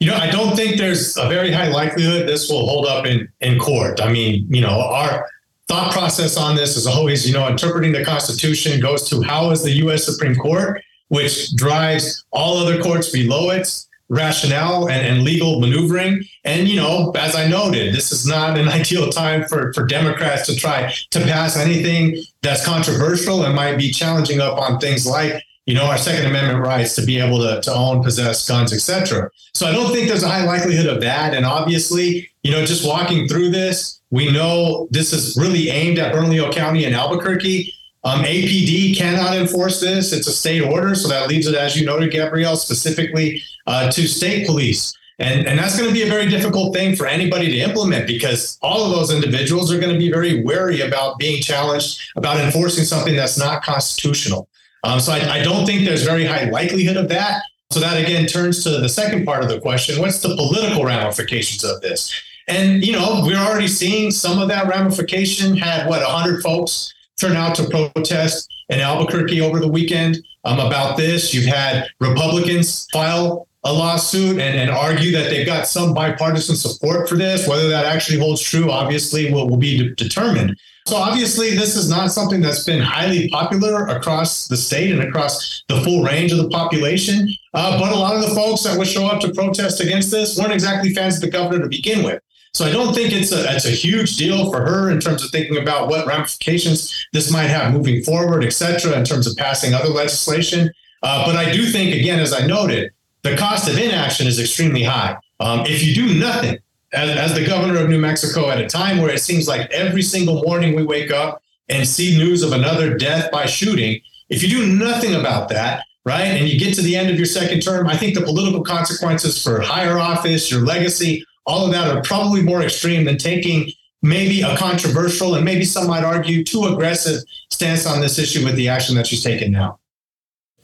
You 0.00 0.10
know, 0.10 0.16
I 0.16 0.30
don't 0.30 0.54
think 0.54 0.76
there's 0.76 1.16
a 1.16 1.28
very 1.28 1.50
high 1.50 1.68
likelihood 1.68 2.28
this 2.28 2.48
will 2.48 2.66
hold 2.66 2.86
up 2.86 3.04
in, 3.04 3.28
in 3.40 3.58
court. 3.58 4.00
I 4.00 4.12
mean, 4.12 4.46
you 4.48 4.60
know, 4.60 4.80
our 4.80 5.28
thought 5.68 5.92
process 5.92 6.36
on 6.36 6.56
this 6.56 6.76
is 6.76 6.86
always, 6.86 7.26
you 7.26 7.34
know, 7.34 7.46
interpreting 7.46 7.92
the 7.92 8.04
Constitution 8.04 8.80
goes 8.80 9.08
to 9.10 9.22
how 9.22 9.50
is 9.50 9.62
the 9.62 9.72
U.S. 9.72 10.04
Supreme 10.04 10.34
Court, 10.34 10.82
which 11.08 11.54
drives 11.54 12.24
all 12.30 12.56
other 12.56 12.82
courts 12.82 13.10
below 13.10 13.50
it, 13.50 13.68
rationale 14.08 14.88
and, 14.88 15.06
and 15.06 15.22
legal 15.22 15.60
maneuvering. 15.60 16.24
And, 16.44 16.66
you 16.66 16.76
know, 16.76 17.12
as 17.12 17.36
I 17.36 17.46
noted, 17.46 17.94
this 17.94 18.10
is 18.10 18.26
not 18.26 18.58
an 18.58 18.68
ideal 18.80 19.10
time 19.10 19.44
for, 19.44 19.72
for 19.74 19.86
Democrats 19.86 20.46
to 20.46 20.56
try 20.56 20.92
to 21.10 21.20
pass 21.20 21.56
anything 21.56 22.22
that's 22.42 22.64
controversial 22.64 23.44
and 23.44 23.54
might 23.54 23.76
be 23.76 23.90
challenging 23.90 24.40
up 24.40 24.58
on 24.58 24.78
things 24.78 25.06
like 25.06 25.42
you 25.68 25.74
know, 25.74 25.84
our 25.84 25.98
Second 25.98 26.24
Amendment 26.24 26.64
rights 26.64 26.94
to 26.94 27.04
be 27.04 27.20
able 27.20 27.40
to, 27.40 27.60
to 27.60 27.74
own, 27.74 28.02
possess 28.02 28.48
guns, 28.48 28.72
etc. 28.72 29.30
So 29.52 29.66
I 29.66 29.72
don't 29.72 29.92
think 29.92 30.08
there's 30.08 30.22
a 30.22 30.28
high 30.28 30.46
likelihood 30.46 30.86
of 30.86 31.02
that. 31.02 31.34
And 31.34 31.44
obviously, 31.44 32.30
you 32.42 32.50
know, 32.50 32.64
just 32.64 32.88
walking 32.88 33.28
through 33.28 33.50
this, 33.50 34.00
we 34.10 34.32
know 34.32 34.88
this 34.90 35.12
is 35.12 35.36
really 35.36 35.68
aimed 35.68 35.98
at 35.98 36.14
Bernalillo 36.14 36.50
County 36.50 36.86
and 36.86 36.94
Albuquerque. 36.94 37.70
Um, 38.02 38.20
APD 38.20 38.96
cannot 38.96 39.36
enforce 39.36 39.78
this. 39.78 40.14
It's 40.14 40.26
a 40.26 40.32
state 40.32 40.62
order. 40.62 40.94
So 40.94 41.06
that 41.08 41.28
leaves 41.28 41.46
it, 41.46 41.54
as 41.54 41.78
you 41.78 41.84
noted, 41.84 42.12
Gabrielle, 42.12 42.56
specifically 42.56 43.42
uh, 43.66 43.90
to 43.90 44.08
state 44.08 44.46
police. 44.46 44.96
And, 45.18 45.46
and 45.46 45.58
that's 45.58 45.76
going 45.76 45.88
to 45.88 45.94
be 45.94 46.02
a 46.02 46.08
very 46.08 46.30
difficult 46.30 46.74
thing 46.74 46.96
for 46.96 47.06
anybody 47.06 47.50
to 47.50 47.58
implement 47.58 48.06
because 48.06 48.56
all 48.62 48.86
of 48.86 48.92
those 48.92 49.12
individuals 49.12 49.70
are 49.70 49.78
going 49.78 49.92
to 49.92 49.98
be 49.98 50.10
very 50.10 50.42
wary 50.42 50.80
about 50.80 51.18
being 51.18 51.42
challenged 51.42 52.00
about 52.16 52.38
enforcing 52.38 52.84
something 52.84 53.14
that's 53.14 53.36
not 53.36 53.62
constitutional. 53.62 54.48
Um, 54.84 55.00
so 55.00 55.12
I, 55.12 55.40
I 55.40 55.42
don't 55.42 55.66
think 55.66 55.84
there's 55.84 56.04
very 56.04 56.24
high 56.24 56.44
likelihood 56.50 56.96
of 56.96 57.08
that. 57.08 57.42
So 57.70 57.80
that 57.80 58.02
again 58.02 58.26
turns 58.26 58.62
to 58.64 58.70
the 58.70 58.88
second 58.88 59.24
part 59.26 59.42
of 59.42 59.48
the 59.48 59.60
question: 59.60 60.00
What's 60.00 60.20
the 60.20 60.34
political 60.36 60.84
ramifications 60.84 61.64
of 61.64 61.80
this? 61.80 62.12
And 62.46 62.84
you 62.84 62.92
know, 62.92 63.22
we're 63.24 63.36
already 63.36 63.68
seeing 63.68 64.10
some 64.10 64.38
of 64.38 64.48
that 64.48 64.66
ramification. 64.66 65.56
Had 65.56 65.86
what 65.86 66.00
100 66.00 66.42
folks 66.42 66.94
turn 67.18 67.36
out 67.36 67.54
to 67.56 67.64
protest 67.68 68.48
in 68.68 68.80
Albuquerque 68.80 69.40
over 69.40 69.58
the 69.58 69.68
weekend 69.68 70.18
um, 70.44 70.60
about 70.60 70.96
this. 70.96 71.34
You've 71.34 71.52
had 71.52 71.88
Republicans 72.00 72.86
file 72.92 73.47
a 73.64 73.72
lawsuit 73.72 74.38
and, 74.38 74.56
and 74.56 74.70
argue 74.70 75.10
that 75.12 75.30
they've 75.30 75.46
got 75.46 75.66
some 75.66 75.92
bipartisan 75.92 76.56
support 76.56 77.08
for 77.08 77.16
this. 77.16 77.46
Whether 77.48 77.68
that 77.68 77.86
actually 77.86 78.18
holds 78.18 78.42
true, 78.42 78.70
obviously, 78.70 79.32
will, 79.32 79.48
will 79.48 79.56
be 79.56 79.78
de- 79.78 79.94
determined. 79.94 80.56
So 80.86 80.96
obviously, 80.96 81.54
this 81.54 81.76
is 81.76 81.90
not 81.90 82.12
something 82.12 82.40
that's 82.40 82.64
been 82.64 82.80
highly 82.80 83.28
popular 83.28 83.88
across 83.88 84.48
the 84.48 84.56
state 84.56 84.90
and 84.90 85.02
across 85.02 85.62
the 85.68 85.82
full 85.82 86.02
range 86.02 86.32
of 86.32 86.38
the 86.38 86.48
population. 86.48 87.28
Uh, 87.52 87.78
but 87.78 87.92
a 87.92 87.96
lot 87.96 88.14
of 88.16 88.22
the 88.22 88.34
folks 88.34 88.62
that 88.62 88.78
would 88.78 88.86
show 88.86 89.06
up 89.06 89.20
to 89.20 89.32
protest 89.32 89.80
against 89.80 90.10
this 90.10 90.38
weren't 90.38 90.52
exactly 90.52 90.94
fans 90.94 91.16
of 91.16 91.20
the 91.22 91.30
governor 91.30 91.64
to 91.64 91.68
begin 91.68 92.02
with. 92.04 92.22
So 92.54 92.64
I 92.64 92.72
don't 92.72 92.94
think 92.94 93.12
it's 93.12 93.30
a 93.32 93.54
it's 93.54 93.66
a 93.66 93.70
huge 93.70 94.16
deal 94.16 94.50
for 94.50 94.64
her 94.64 94.90
in 94.90 94.98
terms 94.98 95.22
of 95.22 95.30
thinking 95.30 95.58
about 95.58 95.88
what 95.88 96.06
ramifications 96.06 97.06
this 97.12 97.30
might 97.30 97.48
have 97.48 97.74
moving 97.74 98.02
forward, 98.02 98.42
et 98.42 98.54
cetera, 98.54 98.98
in 98.98 99.04
terms 99.04 99.26
of 99.26 99.36
passing 99.36 99.74
other 99.74 99.90
legislation. 99.90 100.70
Uh, 101.02 101.26
but 101.26 101.36
I 101.36 101.52
do 101.52 101.66
think, 101.66 101.94
again, 101.94 102.18
as 102.18 102.32
I 102.32 102.46
noted, 102.46 102.90
the 103.22 103.36
cost 103.36 103.68
of 103.68 103.76
inaction 103.78 104.26
is 104.26 104.38
extremely 104.38 104.82
high. 104.82 105.16
Um, 105.40 105.60
if 105.66 105.82
you 105.82 105.94
do 105.94 106.18
nothing, 106.18 106.58
as, 106.92 107.10
as 107.10 107.34
the 107.34 107.44
governor 107.46 107.78
of 107.78 107.88
New 107.88 107.98
Mexico, 107.98 108.50
at 108.50 108.60
a 108.60 108.66
time 108.66 108.98
where 108.98 109.10
it 109.10 109.20
seems 109.20 109.46
like 109.46 109.70
every 109.70 110.02
single 110.02 110.42
morning 110.42 110.74
we 110.74 110.84
wake 110.84 111.10
up 111.10 111.42
and 111.68 111.86
see 111.86 112.16
news 112.16 112.42
of 112.42 112.52
another 112.52 112.96
death 112.96 113.30
by 113.30 113.46
shooting, 113.46 114.00
if 114.30 114.42
you 114.42 114.48
do 114.48 114.66
nothing 114.66 115.14
about 115.14 115.48
that, 115.50 115.84
right, 116.04 116.22
and 116.22 116.48
you 116.48 116.58
get 116.58 116.74
to 116.74 116.82
the 116.82 116.96
end 116.96 117.10
of 117.10 117.16
your 117.16 117.26
second 117.26 117.60
term, 117.60 117.86
I 117.88 117.96
think 117.96 118.14
the 118.14 118.22
political 118.22 118.62
consequences 118.62 119.42
for 119.42 119.60
higher 119.60 119.98
office, 119.98 120.50
your 120.50 120.60
legacy, 120.60 121.24
all 121.46 121.66
of 121.66 121.72
that 121.72 121.94
are 121.94 122.02
probably 122.02 122.42
more 122.42 122.62
extreme 122.62 123.04
than 123.04 123.18
taking 123.18 123.70
maybe 124.02 124.42
a 124.42 124.56
controversial 124.56 125.34
and 125.34 125.44
maybe 125.44 125.64
some 125.64 125.86
might 125.86 126.04
argue 126.04 126.44
too 126.44 126.64
aggressive 126.66 127.22
stance 127.50 127.86
on 127.86 128.00
this 128.00 128.18
issue 128.18 128.44
with 128.44 128.54
the 128.54 128.68
action 128.68 128.94
that 128.94 129.06
she's 129.06 129.24
taken 129.24 129.50
now. 129.50 129.78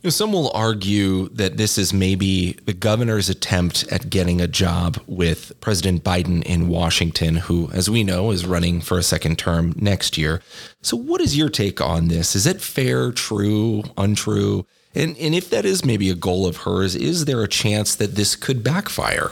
Some 0.07 0.35
will 0.35 0.51
argue 0.53 1.31
that 1.31 1.57
this 1.57 1.79
is 1.79 1.95
maybe 1.95 2.53
the 2.67 2.75
governor's 2.75 3.31
attempt 3.31 3.91
at 3.91 4.11
getting 4.11 4.39
a 4.39 4.47
job 4.47 5.01
with 5.07 5.59
President 5.63 6.05
Biden 6.05 6.43
in 6.43 6.69
Washington, 6.69 7.37
who, 7.37 7.71
as 7.73 7.89
we 7.89 8.05
know, 8.05 8.31
is 8.31 8.45
running 8.45 8.83
for 8.83 8.99
a 8.99 9.03
second 9.03 9.39
term 9.39 9.73
next 9.77 10.19
year. 10.19 10.43
So, 10.83 10.95
what 10.95 11.23
is 11.23 11.39
your 11.39 11.49
take 11.49 11.81
on 11.81 12.09
this? 12.09 12.37
Is 12.37 12.47
it 12.47 12.61
fair, 12.61 13.13
true, 13.13 13.83
untrue? 13.97 14.67
And, 14.95 15.17
and 15.17 15.35
if 15.35 15.49
that 15.49 15.65
is 15.65 15.87
maybe 15.87 16.11
a 16.11 16.15
goal 16.15 16.47
of 16.47 16.59
hers, 16.59 16.95
is 16.95 17.25
there 17.25 17.43
a 17.43 17.49
chance 17.49 17.95
that 17.97 18.15
this 18.15 18.37
could 18.37 18.63
backfire? 18.63 19.31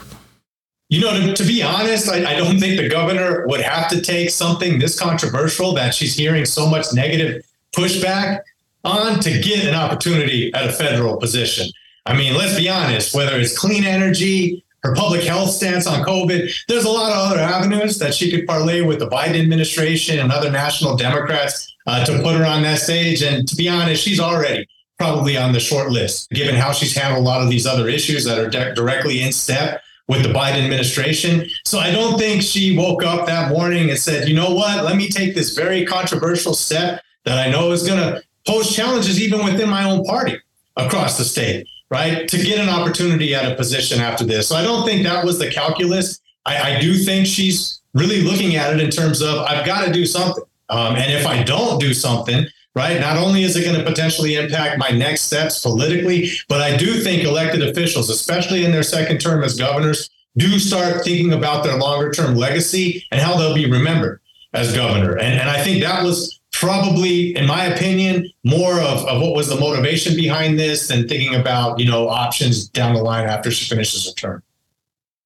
You 0.89 1.03
know, 1.03 1.21
to, 1.21 1.35
to 1.35 1.45
be 1.45 1.63
honest, 1.63 2.09
I, 2.09 2.33
I 2.33 2.35
don't 2.35 2.59
think 2.59 2.81
the 2.81 2.89
governor 2.89 3.47
would 3.47 3.61
have 3.61 3.89
to 3.91 4.01
take 4.01 4.31
something 4.31 4.79
this 4.79 4.99
controversial 4.99 5.75
that 5.75 5.95
she's 5.95 6.15
hearing 6.15 6.47
so 6.47 6.67
much 6.67 6.87
negative 6.95 7.45
pushback 7.77 8.41
on 8.85 9.21
to 9.21 9.41
get 9.41 9.65
an 9.65 9.75
opportunity 9.75 10.53
at 10.55 10.69
a 10.69 10.73
federal 10.73 11.17
position. 11.17 11.69
I 12.07 12.17
mean, 12.17 12.35
let's 12.35 12.57
be 12.57 12.69
honest, 12.69 13.15
whether 13.15 13.37
it's 13.37 13.57
clean 13.57 13.85
energy, 13.85 14.65
her 14.83 14.95
public 14.95 15.23
health 15.23 15.51
stance 15.51 15.87
on 15.87 16.05
COVID, 16.05 16.53
there's 16.67 16.85
a 16.85 16.91
lot 16.91 17.13
of 17.13 17.19
other 17.19 17.41
avenues 17.41 17.99
that 17.99 18.15
she 18.15 18.31
could 18.31 18.47
parlay 18.47 18.81
with 18.81 18.99
the 18.99 19.09
Biden 19.09 19.41
administration 19.41 20.19
and 20.19 20.33
other 20.33 20.51
national 20.51 20.97
Democrats 20.97 21.73
uh, 21.87 22.05
to 22.05 22.21
put 22.23 22.35
her 22.35 22.45
on 22.45 22.63
that 22.63 22.81
stage. 22.81 23.23
And 23.23 23.47
to 23.47 23.55
be 23.55 23.69
honest, 23.69 24.03
she's 24.03 24.19
already 24.19 24.67
probably 24.99 25.37
on 25.37 25.53
the 25.53 25.61
short 25.61 25.91
list, 25.91 26.31
given 26.31 26.55
how 26.55 26.73
she's 26.73 26.97
handled 26.97 27.25
a 27.25 27.29
lot 27.29 27.41
of 27.41 27.51
these 27.51 27.67
other 27.67 27.89
issues 27.89 28.25
that 28.25 28.39
are 28.39 28.49
de- 28.49 28.75
directly 28.75 29.23
in 29.23 29.33
step 29.33 29.83
with 30.09 30.23
the 30.25 30.29
Biden 30.29 30.63
administration. 30.63 31.49
So 31.65 31.79
I 31.79 31.93
don't 31.93 32.19
think 32.19 32.43
she 32.43 32.77
woke 32.77 33.05
up 33.05 33.27
that 33.27 33.51
morning 33.51 33.91
and 33.91 33.99
said, 33.99 34.29
you 34.29 34.35
know 34.35 34.53
what, 34.53 34.85
let 34.85 34.97
me 34.97 35.09
take 35.09 35.35
this 35.35 35.55
very 35.55 35.85
controversial 35.85 36.55
step 36.55 37.03
that 37.25 37.39
I 37.39 37.51
know 37.51 37.71
is 37.71 37.87
going 37.87 38.01
to 38.01 38.23
pose 38.47 38.75
challenges 38.75 39.21
even 39.21 39.45
within 39.45 39.69
my 39.69 39.85
own 39.85 40.05
party 40.05 40.39
across 40.77 41.19
the 41.19 41.25
state, 41.25 41.67
right? 41.91 42.29
To 42.29 42.37
get 42.39 42.59
an 42.59 42.69
opportunity 42.69 43.35
at 43.35 43.51
a 43.51 43.55
position 43.55 44.01
after 44.01 44.25
this. 44.25 44.49
So 44.49 44.57
I 44.57 44.63
don't 44.63 44.85
think 44.85 45.05
that 45.05 45.25
was 45.25 45.39
the 45.39 45.51
calculus. 45.51 46.21
I, 46.45 46.77
I 46.77 46.81
do 46.81 46.95
think 46.95 47.27
she's 47.27 47.81
really 47.95 48.23
looking 48.23 48.57
at 48.57 48.73
it 48.73 48.81
in 48.81 48.91
terms 48.91 49.21
of 49.23 49.39
I've 49.41 49.67
got 49.67 49.87
to 49.87 49.93
do 49.93 50.07
something. 50.07 50.45
Um, 50.69 50.97
and 50.97 51.13
if 51.13 51.27
I 51.27 51.43
don't 51.43 51.79
do 51.79 51.93
something, 51.93 52.47
right, 52.75 52.99
not 53.01 53.19
only 53.19 53.43
is 53.43 53.57
it 53.57 53.65
going 53.65 53.77
to 53.77 53.85
potentially 53.85 54.37
impact 54.37 54.79
my 54.79 54.89
next 54.89 55.23
steps 55.23 55.61
politically, 55.61 56.31
but 56.49 56.63
I 56.63 56.77
do 56.77 57.01
think 57.01 57.25
elected 57.25 57.63
officials, 57.63 58.09
especially 58.09 58.65
in 58.65 58.73
their 58.73 58.83
second 58.83 59.21
term 59.21 59.45
as 59.45 59.59
governors, 59.59 60.09
do 60.39 60.59
start 60.59 61.05
thinking 61.05 61.35
about 61.35 61.63
their 61.63 61.77
longer 61.77 62.11
term 62.11 62.35
legacy 62.35 63.05
and 63.11 63.21
how 63.21 63.37
they'll 63.37 63.55
be 63.55 63.71
remembered 63.71 64.21
as 64.55 64.75
governor. 64.75 65.13
And, 65.19 65.39
and 65.41 65.51
I 65.51 65.63
think 65.63 65.83
that 65.83 66.03
was 66.03 66.41
probably, 66.63 67.37
in 67.37 67.45
my 67.45 67.65
opinion, 67.65 68.31
more 68.45 68.81
of, 68.81 69.05
of 69.07 69.21
what 69.21 69.35
was 69.35 69.49
the 69.49 69.57
motivation 69.57 70.15
behind 70.15 70.61
this 70.61 70.87
than 70.87 71.09
thinking 71.09 71.35
about, 71.35 71.81
you 71.81 71.85
know, 71.85 72.09
options 72.09 72.69
down 72.69 72.95
the 72.95 73.03
line 73.03 73.29
after 73.29 73.51
she 73.51 73.69
finishes 73.69 74.07
her 74.07 74.13
term. 74.13 74.43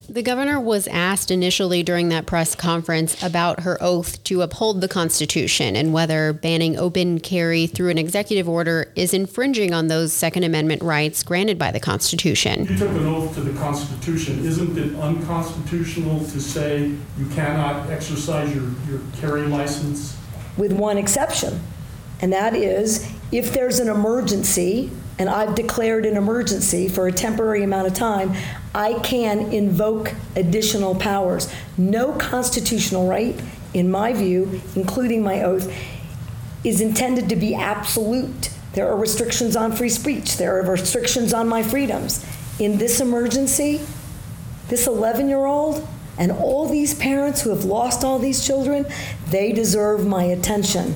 The 0.09 0.23
governor 0.23 0.59
was 0.59 0.87
asked 0.87 1.29
initially 1.29 1.83
during 1.83 2.09
that 2.09 2.25
press 2.25 2.55
conference 2.55 3.21
about 3.21 3.59
her 3.59 3.77
oath 3.81 4.23
to 4.23 4.41
uphold 4.41 4.81
the 4.81 4.87
Constitution 4.87 5.75
and 5.75 5.93
whether 5.93 6.33
banning 6.33 6.75
open 6.75 7.19
carry 7.19 7.67
through 7.67 7.89
an 7.89 7.99
executive 7.99 8.49
order 8.49 8.91
is 8.95 9.13
infringing 9.13 9.73
on 9.73 9.89
those 9.89 10.13
Second 10.13 10.43
Amendment 10.43 10.81
rights 10.81 11.21
granted 11.21 11.59
by 11.59 11.71
the 11.71 11.79
Constitution. 11.79 12.65
You 12.65 12.77
took 12.77 12.89
an 12.89 13.05
oath 13.05 13.35
to 13.35 13.41
the 13.41 13.59
Constitution. 13.59 14.43
Isn't 14.43 14.75
it 14.75 14.95
unconstitutional 14.95 16.19
to 16.19 16.41
say 16.41 16.85
you 16.85 17.25
cannot 17.35 17.91
exercise 17.91 18.55
your, 18.55 18.71
your 18.89 19.01
carry 19.19 19.41
license 19.41 20.17
with 20.57 20.73
one 20.73 20.97
exception, 20.97 21.61
and 22.21 22.33
that 22.33 22.55
is 22.55 23.11
if 23.31 23.51
there's 23.53 23.79
an 23.79 23.89
emergency, 23.89 24.89
and 25.19 25.29
I've 25.29 25.55
declared 25.55 26.05
an 26.05 26.15
emergency 26.15 26.87
for 26.87 27.07
a 27.07 27.11
temporary 27.11 27.63
amount 27.63 27.87
of 27.87 27.93
time, 27.93 28.33
I 28.73 28.93
can 28.99 29.51
invoke 29.51 30.13
additional 30.35 30.95
powers. 30.95 31.51
No 31.77 32.13
constitutional 32.13 33.07
right, 33.07 33.39
in 33.73 33.89
my 33.89 34.13
view, 34.13 34.61
including 34.75 35.23
my 35.23 35.41
oath, 35.41 35.73
is 36.63 36.81
intended 36.81 37.29
to 37.29 37.35
be 37.35 37.55
absolute. 37.55 38.51
There 38.73 38.87
are 38.87 38.95
restrictions 38.95 39.55
on 39.55 39.71
free 39.71 39.89
speech, 39.89 40.37
there 40.37 40.57
are 40.59 40.71
restrictions 40.71 41.33
on 41.33 41.47
my 41.47 41.63
freedoms. 41.63 42.25
In 42.59 42.77
this 42.77 43.01
emergency, 43.01 43.81
this 44.69 44.87
11 44.87 45.27
year 45.27 45.45
old 45.45 45.87
and 46.17 46.31
all 46.31 46.67
these 46.67 46.93
parents 46.93 47.41
who 47.41 47.51
have 47.51 47.63
lost 47.63 48.03
all 48.03 48.19
these 48.19 48.45
children, 48.45 48.85
they 49.29 49.51
deserve 49.51 50.05
my 50.05 50.23
attention 50.23 50.95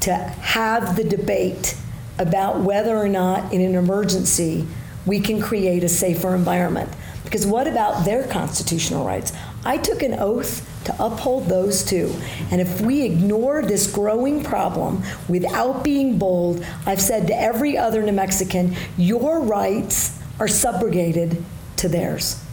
to 0.00 0.14
have 0.14 0.96
the 0.96 1.04
debate 1.04 1.76
about 2.18 2.60
whether 2.60 2.96
or 2.96 3.08
not 3.08 3.52
in 3.52 3.60
an 3.60 3.74
emergency 3.74 4.66
we 5.06 5.20
can 5.20 5.40
create 5.40 5.84
a 5.84 5.88
safer 5.88 6.34
environment. 6.34 6.90
Because 7.24 7.46
what 7.46 7.66
about 7.66 8.04
their 8.04 8.26
constitutional 8.26 9.06
rights? 9.06 9.32
I 9.64 9.78
took 9.78 10.02
an 10.02 10.14
oath 10.14 10.70
to 10.84 10.94
uphold 11.02 11.48
those 11.48 11.82
too. 11.84 12.14
And 12.50 12.60
if 12.60 12.80
we 12.80 13.02
ignore 13.02 13.62
this 13.62 13.90
growing 13.90 14.44
problem 14.44 15.02
without 15.28 15.82
being 15.82 16.18
bold, 16.18 16.64
I've 16.86 17.00
said 17.00 17.26
to 17.28 17.34
every 17.34 17.76
other 17.76 18.02
New 18.02 18.12
Mexican, 18.12 18.76
your 18.96 19.40
rights 19.40 20.20
are 20.38 20.46
subrogated 20.46 21.42
to 21.76 21.88
theirs 21.88 22.43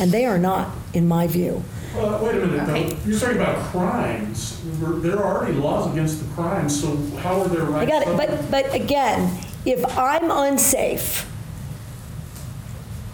and 0.00 0.10
they 0.10 0.24
are 0.24 0.38
not, 0.38 0.74
in 0.94 1.06
my 1.06 1.26
view. 1.26 1.62
Well, 1.94 2.24
wait 2.24 2.36
a 2.36 2.46
minute, 2.46 2.66
though. 2.66 2.96
You're 3.08 3.20
talking 3.20 3.36
about 3.36 3.58
crimes. 3.70 4.60
There 4.80 5.18
are 5.18 5.36
already 5.38 5.58
laws 5.58 5.92
against 5.92 6.20
the 6.26 6.34
crimes, 6.34 6.80
so 6.80 6.96
how 7.18 7.42
are 7.42 7.48
their 7.48 7.64
rights? 7.64 7.92
I 7.92 8.04
got 8.04 8.08
it, 8.08 8.16
but, 8.16 8.50
but 8.50 8.74
again, 8.74 9.38
if 9.66 9.84
I'm 9.98 10.30
unsafe, 10.30 11.30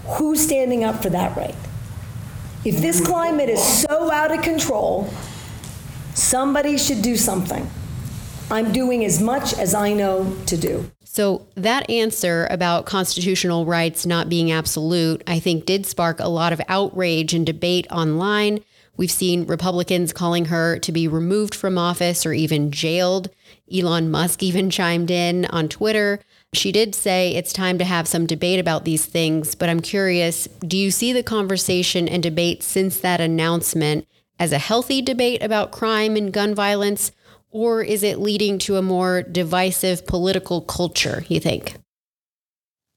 who's 0.06 0.40
standing 0.40 0.84
up 0.84 1.02
for 1.02 1.10
that 1.10 1.36
right? 1.36 1.56
If 2.64 2.78
this 2.78 3.04
climate 3.04 3.48
is 3.48 3.62
so 3.62 4.10
out 4.10 4.30
of 4.30 4.42
control, 4.42 5.08
somebody 6.14 6.78
should 6.78 7.02
do 7.02 7.16
something. 7.16 7.68
I'm 8.50 8.72
doing 8.72 9.04
as 9.04 9.20
much 9.20 9.54
as 9.54 9.74
I 9.74 9.92
know 9.92 10.36
to 10.46 10.56
do. 10.56 10.90
So, 11.04 11.46
that 11.54 11.88
answer 11.90 12.46
about 12.50 12.86
constitutional 12.86 13.64
rights 13.64 14.06
not 14.06 14.28
being 14.28 14.52
absolute, 14.52 15.22
I 15.26 15.40
think, 15.40 15.64
did 15.64 15.86
spark 15.86 16.20
a 16.20 16.28
lot 16.28 16.52
of 16.52 16.60
outrage 16.68 17.32
and 17.32 17.44
debate 17.44 17.86
online. 17.90 18.60
We've 18.96 19.10
seen 19.10 19.46
Republicans 19.46 20.12
calling 20.12 20.46
her 20.46 20.78
to 20.78 20.92
be 20.92 21.08
removed 21.08 21.54
from 21.54 21.78
office 21.78 22.24
or 22.24 22.32
even 22.32 22.70
jailed. 22.70 23.30
Elon 23.72 24.10
Musk 24.10 24.42
even 24.42 24.70
chimed 24.70 25.10
in 25.10 25.46
on 25.46 25.68
Twitter. 25.68 26.20
She 26.52 26.70
did 26.70 26.94
say 26.94 27.34
it's 27.34 27.52
time 27.52 27.78
to 27.78 27.84
have 27.84 28.06
some 28.06 28.26
debate 28.26 28.60
about 28.60 28.84
these 28.84 29.06
things, 29.06 29.54
but 29.54 29.68
I'm 29.68 29.80
curious 29.80 30.46
do 30.60 30.76
you 30.76 30.90
see 30.90 31.12
the 31.12 31.22
conversation 31.22 32.08
and 32.08 32.22
debate 32.22 32.62
since 32.62 32.98
that 33.00 33.20
announcement 33.20 34.06
as 34.38 34.52
a 34.52 34.58
healthy 34.58 35.02
debate 35.02 35.42
about 35.42 35.72
crime 35.72 36.14
and 36.16 36.32
gun 36.32 36.54
violence, 36.54 37.10
or 37.50 37.82
is 37.82 38.02
it 38.02 38.18
leading 38.18 38.58
to 38.60 38.76
a 38.76 38.82
more 38.82 39.22
divisive 39.22 40.06
political 40.06 40.60
culture, 40.60 41.24
you 41.28 41.40
think? 41.40 41.76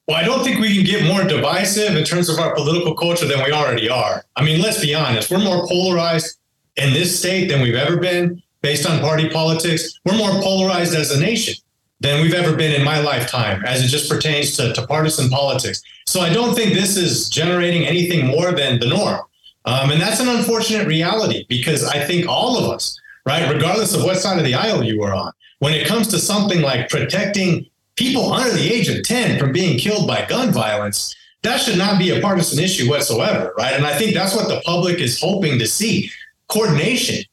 Well, 0.08 0.18
I 0.18 0.24
don't 0.24 0.44
think 0.44 0.60
we 0.60 0.76
can 0.76 0.86
get 0.86 1.06
more 1.06 1.24
divisive 1.24 1.96
in 1.96 2.04
terms 2.04 2.30
of 2.30 2.40
our 2.40 2.56
political 2.56 2.96
culture 2.96 3.28
than 3.28 3.44
we 3.44 3.52
already 3.52 3.90
are. 3.90 4.26
I 4.36 4.44
mean, 4.44 4.62
let's 4.62 4.82
be 4.82 4.96
honest, 4.96 5.30
we're 5.30 5.38
more 5.38 5.68
polarized 5.68 6.40
in 6.78 6.94
this 6.94 7.18
state 7.20 7.48
than 7.48 7.62
we've 7.62 7.76
ever 7.76 7.98
been 7.98 8.42
based 8.62 8.90
on 8.90 9.00
party 9.02 9.30
politics. 9.30 10.00
We're 10.06 10.18
more 10.18 10.32
polarized 10.42 10.96
as 10.96 11.12
a 11.12 11.20
nation 11.20 11.56
than 12.00 12.22
we've 12.22 12.34
ever 12.34 12.56
been 12.56 12.74
in 12.74 12.84
my 12.84 13.00
lifetime 13.00 13.64
as 13.66 13.84
it 13.84 13.88
just 13.90 14.10
pertains 14.10 14.56
to, 14.58 14.74
to 14.74 14.88
partisan 14.88 15.30
politics. 15.30 15.82
So 16.08 16.22
I 16.22 16.34
don't 16.34 16.56
think 16.56 16.74
this 16.74 16.98
is 16.98 17.30
generating 17.30 17.86
anything 17.86 18.26
more 18.26 18.52
than 18.52 18.80
the 18.80 18.88
norm. 18.88 19.22
Um, 19.66 19.92
and 19.92 20.02
that's 20.02 20.20
an 20.20 20.30
unfortunate 20.30 20.88
reality 20.88 21.46
because 21.50 21.84
I 21.84 22.04
think 22.04 22.28
all 22.28 22.58
of 22.58 22.72
us, 22.72 23.00
right, 23.30 23.54
regardless 23.54 23.94
of 23.94 24.04
what 24.04 24.18
side 24.18 24.40
of 24.40 24.44
the 24.44 24.56
aisle 24.56 24.84
you 24.84 25.02
are 25.04 25.14
on, 25.14 25.32
when 25.60 25.74
it 25.74 25.88
comes 25.88 26.08
to 26.08 26.20
something 26.20 26.62
like 26.62 26.90
protecting 26.90 27.66
people 27.96 28.34
under 28.34 28.52
the 28.52 28.74
age 28.74 28.90
of 28.90 29.04
10 29.04 29.40
from 29.40 29.52
being 29.52 29.78
killed 29.78 30.08
by 30.08 30.26
gun 30.26 30.52
violence, 30.52 31.16
that 31.44 31.62
should 31.62 31.78
not 31.78 32.00
be 32.00 32.10
a 32.10 32.22
partisan 32.22 32.62
issue 32.62 32.90
whatsoever, 32.90 33.54
right? 33.58 33.74
And 33.74 33.86
I 33.86 33.98
think 33.98 34.14
that's 34.14 34.36
what 34.36 34.48
the 34.48 34.62
public 34.66 35.00
is 35.00 35.22
hoping 35.22 35.60
to 35.60 35.68
see 35.68 36.12
coordination 36.48 37.24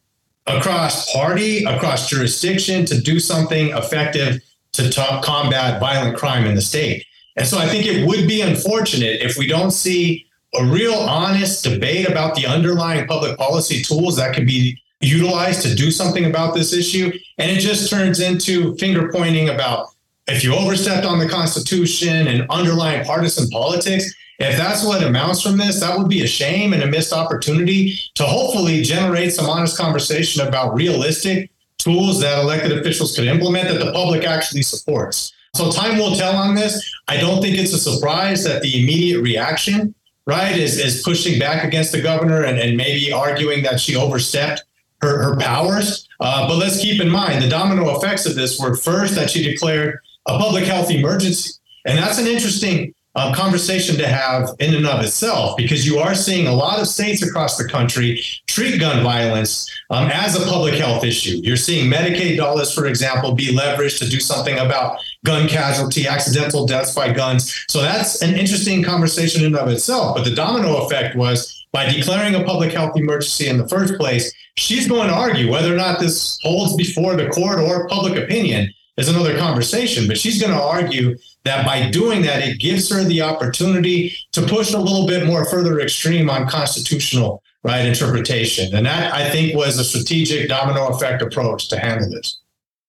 across 0.47 1.13
party, 1.13 1.65
across 1.65 2.09
jurisdiction 2.09 2.85
to 2.87 3.01
do 3.01 3.19
something 3.19 3.71
effective 3.71 4.41
to 4.73 4.91
talk, 4.91 5.25
combat 5.25 5.81
violent 5.81 6.17
crime 6.17 6.45
in 6.45 6.55
the 6.55 6.61
state. 6.61 7.05
And 7.37 7.47
so 7.47 7.59
I 7.59 7.67
think 7.67 7.87
it 7.87 8.07
would 8.07 8.29
be 8.29 8.43
unfortunate 8.43 9.23
if 9.23 9.37
we 9.37 9.47
don't 9.47 9.71
see 9.71 10.27
a 10.59 10.65
real 10.65 10.95
honest 10.95 11.65
debate 11.65 12.09
about 12.09 12.35
the 12.35 12.47
underlying 12.47 13.07
public 13.07 13.37
policy 13.37 13.83
tools 13.83 14.17
that 14.17 14.35
can 14.35 14.47
be 14.47 14.79
utilized 15.01 15.63
to 15.63 15.75
do 15.75 15.91
something 15.91 16.25
about 16.25 16.55
this 16.55 16.73
issue. 16.73 17.13
And 17.39 17.51
it 17.51 17.61
just 17.61 17.91
turns 17.91 18.21
into 18.21 18.75
finger 18.77 19.11
pointing 19.13 19.51
about 19.51 19.89
if 20.27 20.43
you 20.43 20.55
overstepped 20.55 21.07
on 21.07 21.19
the 21.19 21.29
Constitution 21.29 22.27
and 22.27 22.47
underlying 22.51 23.05
partisan 23.05 23.49
politics, 23.51 24.13
if 24.39 24.57
that's 24.57 24.85
what 24.85 25.03
amounts 25.03 25.41
from 25.41 25.57
this, 25.57 25.81
that 25.81 25.97
would 25.97 26.09
be 26.09 26.23
a 26.23 26.27
shame 26.27 26.73
and 26.73 26.83
a 26.83 26.87
missed 26.87 27.13
opportunity 27.13 27.99
to 28.15 28.25
hopefully 28.25 28.83
generate 28.83 29.33
some 29.33 29.47
honest 29.47 29.79
conversation 29.79 30.47
about 30.47 30.75
realistic 30.75 31.51
tools 31.79 32.21
that 32.21 32.39
elected 32.39 32.77
officials 32.77 33.15
could 33.15 33.27
implement 33.27 33.69
that 33.69 33.79
the 33.83 33.93
public 33.93 34.25
actually 34.25 34.63
supports. 34.63 35.33
So 35.55 35.71
time 35.71 35.97
will 35.97 36.15
tell 36.15 36.37
on 36.37 36.55
this. 36.55 36.93
I 37.09 37.17
don't 37.17 37.41
think 37.41 37.57
it's 37.57 37.73
a 37.73 37.79
surprise 37.79 38.45
that 38.45 38.61
the 38.61 38.83
immediate 38.83 39.23
reaction, 39.23 39.95
right, 40.27 40.55
is, 40.55 40.79
is 40.79 41.03
pushing 41.03 41.39
back 41.39 41.65
against 41.65 41.93
the 41.93 42.03
governor 42.03 42.45
and, 42.45 42.59
and 42.59 42.77
maybe 42.77 43.13
arguing 43.13 43.63
that 43.63 43.81
she 43.81 43.97
overstepped 43.97 44.65
her, 45.03 45.23
her 45.23 45.37
powers. 45.37 46.09
Uh, 46.21 46.49
but 46.49 46.57
let's 46.57 46.81
keep 46.81 47.01
in 47.01 47.09
mind 47.09 47.43
the 47.43 47.49
domino 47.49 47.97
effects 47.97 48.27
of 48.27 48.35
this 48.35 48.59
were 48.59 48.77
first 48.77 49.15
that 49.15 49.31
she 49.31 49.43
declared 49.43 49.99
a 50.27 50.39
public 50.39 50.65
health 50.65 50.91
emergency. 50.91 51.53
And 51.85 51.99
that's 51.99 52.19
an 52.19 52.27
interesting 52.27 52.95
uh, 53.17 53.35
conversation 53.35 53.97
to 53.97 54.07
have 54.07 54.51
in 54.59 54.75
and 54.75 54.87
of 54.87 55.03
itself 55.03 55.57
because 55.57 55.87
you 55.87 55.99
are 55.99 56.15
seeing 56.15 56.47
a 56.47 56.53
lot 56.53 56.79
of 56.79 56.87
states 56.87 57.23
across 57.23 57.57
the 57.57 57.67
country 57.67 58.23
treat 58.47 58.79
gun 58.79 59.03
violence 59.03 59.71
um, 59.89 60.11
as 60.13 60.37
a 60.37 60.47
public 60.47 60.75
health 60.75 61.03
issue. 61.03 61.41
You're 61.43 61.57
seeing 61.57 61.91
Medicaid 61.91 62.37
dollars, 62.37 62.75
for 62.75 62.87
example, 62.87 63.35
be 63.35 63.57
leveraged 63.57 63.99
to 64.01 64.09
do 64.09 64.21
something 64.21 64.59
about 64.59 64.99
gun 65.25 65.49
casualty, 65.49 66.07
accidental 66.07 66.67
deaths 66.67 66.95
by 66.95 67.11
guns. 67.11 67.65
So 67.69 67.81
that's 67.81 68.21
an 68.21 68.35
interesting 68.37 68.83
conversation 68.83 69.41
in 69.41 69.55
and 69.55 69.57
of 69.57 69.69
itself. 69.71 70.15
But 70.15 70.25
the 70.25 70.35
domino 70.35 70.85
effect 70.85 71.17
was 71.17 71.56
by 71.73 71.91
declaring 71.91 72.35
a 72.35 72.45
public 72.45 72.73
health 72.73 72.97
emergency 72.97 73.49
in 73.49 73.59
the 73.59 73.69
first 73.69 73.97
place, 73.97 74.33
she's 74.57 74.89
going 74.89 75.09
to 75.09 75.15
argue 75.15 75.51
whether 75.51 75.73
or 75.73 75.77
not 75.77 76.01
this 76.01 76.39
holds 76.43 76.75
before 76.77 77.17
the 77.17 77.29
court 77.29 77.59
or 77.59 77.89
public 77.89 78.23
opinion 78.23 78.73
is 78.97 79.09
another 79.09 79.37
conversation. 79.37 80.07
But 80.07 80.19
she's 80.19 80.41
going 80.41 80.55
to 80.55 80.63
argue 80.63 81.17
that 81.45 81.67
by 81.67 81.91
doing 81.91 82.23
that, 82.23 82.43
it 82.43 82.59
gives 82.59 82.91
her 82.91 83.05
the 83.05 83.23
opportunity 83.23 84.17
to 84.33 84.43
push 84.43 84.73
a 84.73 84.79
little 84.79 85.07
bit 85.07 85.27
more 85.27 85.45
further 85.45 85.81
extreme 85.81 86.31
on 86.31 86.49
constitutional 86.49 87.43
right 87.63 87.85
interpretation. 87.85 88.75
And 88.75 88.87
that 88.87 89.13
I 89.13 89.29
think 89.31 89.55
was 89.55 89.79
a 89.79 89.85
strategic 89.85 90.49
domino 90.49 90.89
effect 90.89 91.21
approach 91.23 91.69
to 91.69 91.79
handle 91.79 92.09
this. 92.11 92.39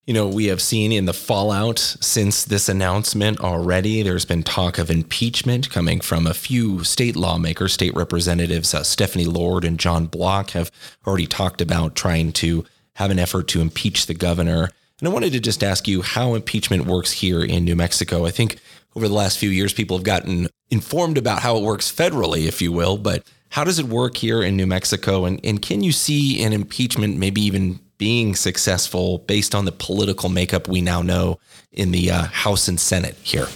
You 0.07 0.13
know, 0.13 0.29
we 0.29 0.45
have 0.45 0.61
seen 0.61 0.93
in 0.93 1.03
the 1.03 1.13
fallout 1.13 1.79
since 1.79 2.45
this 2.45 2.69
announcement 2.69 3.41
already, 3.41 4.03
there's 4.03 4.23
been 4.23 4.41
talk 4.41 4.77
of 4.77 4.89
impeachment 4.89 5.69
coming 5.69 5.99
from 5.99 6.25
a 6.25 6.33
few 6.33 6.85
state 6.85 7.17
lawmakers, 7.17 7.73
state 7.73 7.93
representatives. 7.93 8.73
Uh, 8.73 8.83
Stefani 8.83 9.25
Lord 9.25 9.65
and 9.65 9.77
John 9.77 10.05
Block 10.05 10.51
have 10.51 10.71
already 11.05 11.27
talked 11.27 11.59
about 11.59 11.93
trying 11.93 12.31
to 12.33 12.63
have 12.93 13.11
an 13.11 13.19
effort 13.19 13.49
to 13.49 13.59
impeach 13.59 14.05
the 14.05 14.13
governor. 14.13 14.69
And 15.01 15.09
I 15.09 15.11
wanted 15.11 15.33
to 15.33 15.41
just 15.41 15.61
ask 15.61 15.89
you 15.89 16.03
how 16.03 16.35
impeachment 16.35 16.85
works 16.85 17.11
here 17.11 17.43
in 17.43 17.65
New 17.65 17.75
Mexico. 17.75 18.25
I 18.25 18.31
think 18.31 18.61
over 18.95 19.09
the 19.09 19.13
last 19.13 19.37
few 19.37 19.49
years, 19.49 19.73
people 19.73 19.97
have 19.97 20.05
gotten 20.05 20.47
informed 20.71 21.17
about 21.17 21.41
how 21.41 21.57
it 21.57 21.63
works 21.63 21.91
federally, 21.91 22.47
if 22.47 22.61
you 22.61 22.71
will, 22.71 22.97
but 22.97 23.27
how 23.49 23.65
does 23.65 23.77
it 23.77 23.87
work 23.87 24.15
here 24.15 24.41
in 24.41 24.55
New 24.55 24.67
Mexico? 24.67 25.25
And, 25.25 25.41
and 25.43 25.61
can 25.61 25.83
you 25.83 25.91
see 25.91 26.41
an 26.43 26.53
impeachment 26.53 27.17
maybe 27.17 27.41
even 27.41 27.81
being 27.97 28.35
successful 28.35 29.19
based 29.19 29.55
on 29.55 29.65
the 29.65 29.71
political 29.71 30.29
makeup 30.29 30.67
we 30.67 30.81
now 30.81 31.01
know 31.01 31.39
in 31.71 31.91
the 31.91 32.11
uh, 32.11 32.23
House 32.25 32.67
and 32.67 32.79
Senate 32.79 33.15
here? 33.23 33.47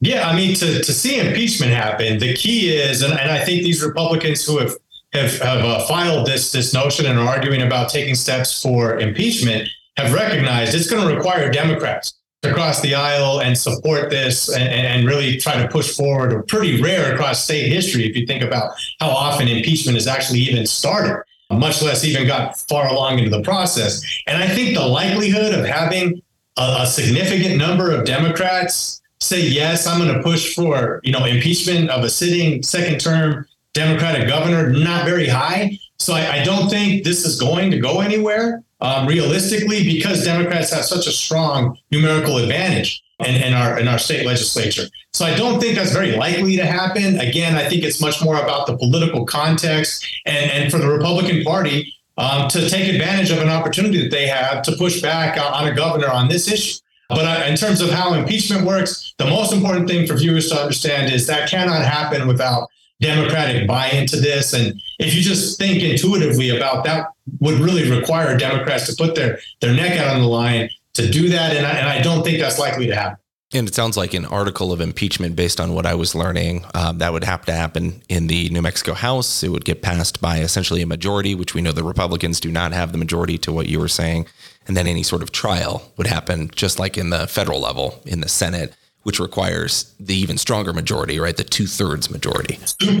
Yeah, 0.00 0.28
I 0.28 0.34
mean, 0.34 0.54
to, 0.56 0.82
to 0.82 0.92
see 0.92 1.20
impeachment 1.20 1.72
happen, 1.72 2.18
the 2.18 2.34
key 2.34 2.74
is, 2.74 3.02
and, 3.02 3.12
and 3.12 3.30
I 3.30 3.44
think 3.44 3.62
these 3.62 3.84
Republicans 3.84 4.44
who 4.44 4.58
have 4.58 4.76
have, 5.12 5.38
have 5.40 5.64
uh, 5.64 5.86
filed 5.86 6.26
this 6.26 6.52
this 6.52 6.72
notion 6.72 7.06
and 7.06 7.18
are 7.18 7.28
arguing 7.28 7.62
about 7.62 7.90
taking 7.90 8.14
steps 8.14 8.62
for 8.62 8.98
impeachment, 8.98 9.68
have 9.96 10.12
recognized 10.12 10.74
it's 10.74 10.90
going 10.90 11.06
to 11.06 11.14
require 11.14 11.50
Democrats 11.50 12.14
to 12.42 12.52
cross 12.52 12.80
the 12.80 12.94
aisle 12.94 13.40
and 13.40 13.56
support 13.56 14.10
this 14.10 14.52
and, 14.52 14.68
and, 14.68 15.06
really 15.06 15.36
try 15.36 15.62
to 15.62 15.68
push 15.68 15.96
forward, 15.96 16.32
or 16.32 16.42
pretty 16.42 16.82
rare 16.82 17.14
across 17.14 17.44
state 17.44 17.70
history 17.70 18.04
if 18.04 18.16
you 18.16 18.26
think 18.26 18.42
about 18.42 18.72
how 18.98 19.08
often 19.08 19.46
impeachment 19.46 19.94
has 19.96 20.08
actually 20.08 20.40
even 20.40 20.66
started, 20.66 21.22
much 21.52 21.82
less 21.82 22.04
even 22.04 22.26
got 22.26 22.58
far 22.58 22.88
along 22.88 23.18
into 23.18 23.30
the 23.30 23.42
process. 23.42 24.02
And 24.26 24.42
I 24.42 24.48
think 24.48 24.74
the 24.74 24.86
likelihood 24.86 25.54
of 25.54 25.64
having 25.64 26.22
a, 26.56 26.76
a 26.80 26.86
significant 26.86 27.56
number 27.56 27.90
of 27.90 28.04
Democrats 28.04 29.00
say, 29.20 29.40
yes, 29.40 29.86
I'm 29.86 30.00
going 30.00 30.14
to 30.14 30.22
push 30.22 30.54
for, 30.54 31.00
you 31.04 31.12
know, 31.12 31.24
impeachment 31.24 31.90
of 31.90 32.04
a 32.04 32.10
sitting 32.10 32.62
second 32.62 33.00
term 33.00 33.46
Democratic 33.72 34.28
governor, 34.28 34.70
not 34.70 35.04
very 35.04 35.26
high. 35.26 35.78
So 35.98 36.14
I, 36.14 36.40
I 36.40 36.44
don't 36.44 36.68
think 36.68 37.04
this 37.04 37.24
is 37.24 37.40
going 37.40 37.70
to 37.70 37.78
go 37.78 38.00
anywhere 38.00 38.62
um, 38.80 39.06
realistically 39.06 39.84
because 39.84 40.24
Democrats 40.24 40.72
have 40.72 40.84
such 40.84 41.06
a 41.06 41.12
strong 41.12 41.78
numerical 41.90 42.38
advantage 42.38 43.02
in, 43.24 43.42
in, 43.42 43.52
our 43.52 43.78
in 43.78 43.88
our 43.88 43.98
state 43.98 44.26
legislature. 44.26 44.84
So 45.12 45.24
I 45.24 45.36
don't 45.36 45.60
think 45.60 45.76
that's 45.76 45.92
very 45.92 46.16
likely 46.16 46.56
to 46.56 46.64
happen. 46.64 47.18
Again, 47.20 47.56
I 47.56 47.68
think 47.68 47.84
it's 47.84 48.00
much 48.00 48.22
more 48.22 48.36
about 48.36 48.66
the 48.66 48.76
political 48.76 49.24
context 49.24 50.06
and, 50.26 50.50
and 50.50 50.72
for 50.72 50.78
the 50.78 50.88
Republican 50.88 51.42
Party 51.44 51.94
um, 52.18 52.48
to 52.48 52.68
take 52.68 52.92
advantage 52.92 53.30
of 53.30 53.38
an 53.38 53.48
opportunity 53.48 54.02
that 54.02 54.10
they 54.10 54.26
have 54.26 54.62
to 54.62 54.72
push 54.76 55.00
back 55.00 55.38
on 55.38 55.68
a 55.68 55.74
governor 55.74 56.08
on 56.10 56.28
this 56.28 56.50
issue. 56.50 56.78
But 57.08 57.24
uh, 57.26 57.44
in 57.46 57.56
terms 57.56 57.80
of 57.80 57.90
how 57.90 58.14
impeachment 58.14 58.66
works, 58.66 59.14
the 59.18 59.26
most 59.26 59.52
important 59.52 59.88
thing 59.88 60.06
for 60.06 60.16
viewers 60.16 60.48
to 60.48 60.60
understand 60.60 61.12
is 61.12 61.26
that 61.26 61.50
cannot 61.50 61.84
happen 61.84 62.26
without 62.26 62.68
Democratic 63.00 63.66
buy 63.66 63.88
into 63.88 64.16
this. 64.16 64.54
And 64.54 64.80
if 64.98 65.14
you 65.14 65.20
just 65.20 65.58
think 65.58 65.82
intuitively 65.82 66.56
about 66.56 66.84
that, 66.84 67.08
would 67.40 67.58
really 67.58 67.90
require 67.90 68.36
Democrats 68.38 68.86
to 68.86 68.94
put 68.96 69.14
their 69.14 69.38
their 69.60 69.74
neck 69.74 69.98
out 69.98 70.14
on 70.14 70.22
the 70.22 70.28
line 70.28 70.70
to 70.94 71.10
do 71.10 71.28
that. 71.30 71.56
And 71.56 71.66
I, 71.66 71.70
and 71.70 71.88
I 71.88 72.02
don't 72.02 72.22
think 72.22 72.38
that's 72.38 72.58
likely 72.58 72.86
to 72.86 72.94
happen. 72.94 73.18
And 73.54 73.68
it 73.68 73.74
sounds 73.74 73.98
like 73.98 74.14
an 74.14 74.24
article 74.24 74.72
of 74.72 74.80
impeachment 74.80 75.36
based 75.36 75.60
on 75.60 75.74
what 75.74 75.84
I 75.84 75.94
was 75.94 76.14
learning. 76.14 76.64
Um, 76.74 76.98
that 76.98 77.12
would 77.12 77.24
have 77.24 77.44
to 77.44 77.52
happen 77.52 78.02
in 78.08 78.26
the 78.26 78.48
New 78.48 78.62
Mexico 78.62 78.94
House. 78.94 79.42
It 79.42 79.50
would 79.50 79.66
get 79.66 79.82
passed 79.82 80.22
by 80.22 80.38
essentially 80.38 80.80
a 80.80 80.86
majority, 80.86 81.34
which 81.34 81.52
we 81.54 81.60
know 81.60 81.72
the 81.72 81.84
Republicans 81.84 82.40
do 82.40 82.50
not 82.50 82.72
have 82.72 82.92
the 82.92 82.98
majority 82.98 83.36
to 83.38 83.52
what 83.52 83.68
you 83.68 83.78
were 83.78 83.88
saying. 83.88 84.26
And 84.66 84.74
then 84.74 84.86
any 84.86 85.02
sort 85.02 85.22
of 85.22 85.32
trial 85.32 85.92
would 85.98 86.06
happen 86.06 86.50
just 86.54 86.78
like 86.78 86.96
in 86.96 87.10
the 87.10 87.26
federal 87.26 87.60
level 87.60 88.00
in 88.06 88.20
the 88.20 88.28
Senate 88.28 88.74
which 89.02 89.18
requires 89.18 89.94
the 89.98 90.14
even 90.14 90.38
stronger 90.38 90.72
majority, 90.72 91.18
right? 91.18 91.36
The 91.36 91.44
two 91.44 91.66
thirds 91.66 92.10
majority. 92.10 92.58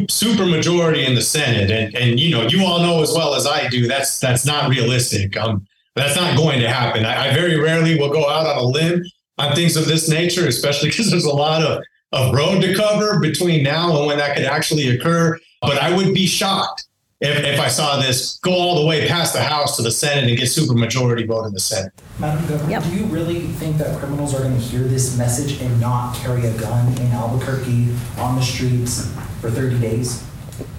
Super 0.08 0.46
majority 0.46 1.04
in 1.04 1.14
the 1.14 1.22
Senate, 1.22 1.70
and 1.70 1.94
and 1.94 2.18
you 2.18 2.30
know 2.30 2.42
you 2.42 2.64
all 2.64 2.80
know 2.80 3.02
as 3.02 3.12
well 3.12 3.34
as 3.34 3.46
I 3.46 3.68
do 3.68 3.86
that's 3.86 4.18
that's 4.18 4.44
not 4.44 4.68
realistic. 4.68 5.36
Um, 5.36 5.66
that's 5.94 6.16
not 6.16 6.36
going 6.36 6.60
to 6.60 6.68
happen. 6.68 7.04
I, 7.04 7.30
I 7.30 7.34
very 7.34 7.58
rarely 7.58 7.98
will 7.98 8.10
go 8.10 8.28
out 8.28 8.46
on 8.46 8.58
a 8.58 8.62
limb 8.62 9.02
on 9.38 9.54
things 9.54 9.76
of 9.76 9.86
this 9.86 10.08
nature, 10.08 10.46
especially 10.46 10.88
because 10.90 11.10
there's 11.10 11.24
a 11.24 11.34
lot 11.34 11.62
of 11.62 11.82
of 12.12 12.34
road 12.34 12.60
to 12.60 12.74
cover 12.74 13.18
between 13.20 13.62
now 13.62 13.96
and 13.96 14.06
when 14.06 14.18
that 14.18 14.36
could 14.36 14.44
actually 14.44 14.88
occur. 14.90 15.38
But 15.62 15.78
I 15.78 15.96
would 15.96 16.12
be 16.12 16.26
shocked 16.26 16.86
if, 17.20 17.44
if 17.44 17.60
I 17.60 17.68
saw 17.68 18.00
this 18.00 18.38
go 18.38 18.52
all 18.52 18.80
the 18.80 18.86
way 18.86 19.08
past 19.08 19.32
the 19.32 19.42
House 19.42 19.76
to 19.76 19.82
the 19.82 19.90
Senate 19.90 20.28
and 20.28 20.36
get 20.36 20.48
supermajority 20.48 21.26
vote 21.26 21.46
in 21.46 21.54
the 21.54 21.60
Senate. 21.60 21.92
Madam 22.18 22.46
Governor, 22.48 22.70
yep. 22.70 22.82
do 22.82 22.90
you 22.90 23.04
really 23.04 23.40
think 23.40 23.78
that 23.78 23.98
criminals 23.98 24.34
are 24.34 24.40
going 24.40 24.54
to 24.54 24.60
hear 24.60 24.82
this 24.82 25.16
message 25.16 25.60
and 25.62 25.80
not 25.80 26.14
carry 26.16 26.46
a 26.46 26.58
gun 26.58 26.86
in 26.98 27.06
Albuquerque 27.12 27.94
on 28.18 28.36
the 28.36 28.42
streets 28.42 29.10
for 29.40 29.50
30 29.50 29.78
days? 29.78 30.26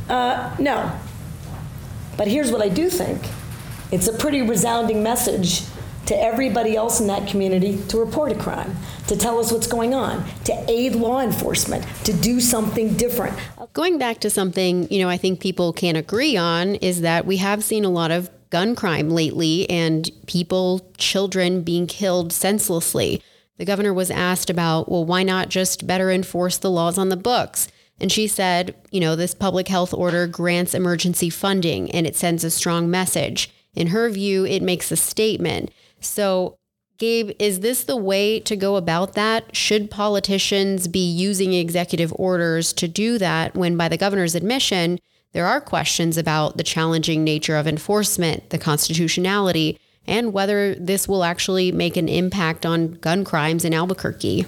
Uh, 0.10 0.54
no. 0.60 0.91
But 2.17 2.28
here's 2.28 2.52
what 2.52 2.62
I 2.62 2.69
do 2.69 2.89
think 2.89 3.26
it's 3.94 4.08
a 4.08 4.14
pretty 4.14 4.42
resounding 4.42 5.04
message 5.04 5.62
to 6.08 6.20
everybody 6.20 6.76
else 6.76 7.00
in 7.00 7.06
that 7.06 7.28
community 7.28 7.80
to 7.90 8.00
report 8.00 8.32
a 8.32 8.36
crime, 8.36 8.76
to 9.06 9.16
tell 9.16 9.38
us 9.38 9.52
what's 9.52 9.68
going 9.68 9.94
on, 9.94 10.26
to 10.46 10.66
aid 10.68 10.96
law 10.96 11.22
enforcement, 11.22 11.86
to 12.04 12.12
do 12.12 12.40
something 12.40 12.96
different. 12.96 13.38
Going 13.74 14.00
back 14.00 14.18
to 14.22 14.32
something, 14.32 14.92
you 14.92 15.00
know, 15.00 15.10
I 15.10 15.18
think 15.18 15.40
people 15.40 15.74
can 15.74 15.96
agree 15.96 16.36
on 16.36 16.74
is 16.76 17.02
that 17.02 17.28
we 17.28 17.38
have 17.38 17.64
seen 17.64 17.86
a 17.86 17.90
lot 17.90 18.10
of 18.10 18.32
gun 18.50 18.76
crime 18.76 19.12
lately 19.12 19.70
and 19.70 20.10
people, 20.26 20.92
children 20.98 21.62
being 21.62 21.86
killed 21.86 22.34
senselessly. 22.34 23.22
The 23.60 23.66
governor 23.66 23.94
was 23.94 24.10
asked 24.10 24.50
about, 24.50 24.90
well, 24.90 25.06
why 25.06 25.22
not 25.22 25.50
just 25.50 25.86
better 25.86 26.10
enforce 26.12 26.58
the 26.58 26.72
laws 26.72 26.98
on 26.98 27.10
the 27.10 27.16
books? 27.16 27.68
And 28.00 28.12
she 28.12 28.26
said, 28.26 28.76
you 28.90 29.00
know, 29.00 29.16
this 29.16 29.36
public 29.36 29.68
health 29.68 29.94
order 29.94 30.26
grants 30.26 30.74
emergency 30.74 31.30
funding 31.30 31.92
and 31.92 32.08
it 32.08 32.16
sends 32.16 32.44
a 32.44 32.50
strong 32.50 32.90
message. 32.90 33.52
In 33.74 33.88
her 33.88 34.10
view, 34.10 34.46
it 34.46 34.62
makes 34.62 34.92
a 34.92 34.96
statement. 34.96 35.72
So, 36.00 36.58
Gabe, 37.00 37.32
is 37.40 37.62
this 37.62 37.84
the 37.84 37.98
way 37.98 38.40
to 38.42 38.56
go 38.56 38.76
about 38.76 39.14
that? 39.14 39.56
Should 39.56 39.90
politicians 39.90 40.88
be 40.88 41.00
using 41.00 41.54
executive 41.54 42.14
orders 42.16 42.72
to 42.74 42.88
do 42.88 43.18
that 43.18 43.56
when, 43.56 43.76
by 43.78 43.90
the 43.90 43.98
governor's 43.98 44.36
admission, 44.36 45.00
there 45.34 45.48
are 45.48 45.60
questions 45.60 46.18
about 46.18 46.58
the 46.58 46.64
challenging 46.64 47.24
nature 47.24 47.58
of 47.58 47.68
enforcement, 47.68 48.52
the 48.52 48.60
constitutionality, 48.60 49.80
and 50.06 50.34
whether 50.34 50.76
this 50.76 51.08
will 51.08 51.24
actually 51.24 51.72
make 51.72 51.98
an 51.98 52.08
impact 52.08 52.66
on 52.66 52.94
gun 52.94 53.24
crimes 53.24 53.66
in 53.66 53.74
Albuquerque? 53.74 54.46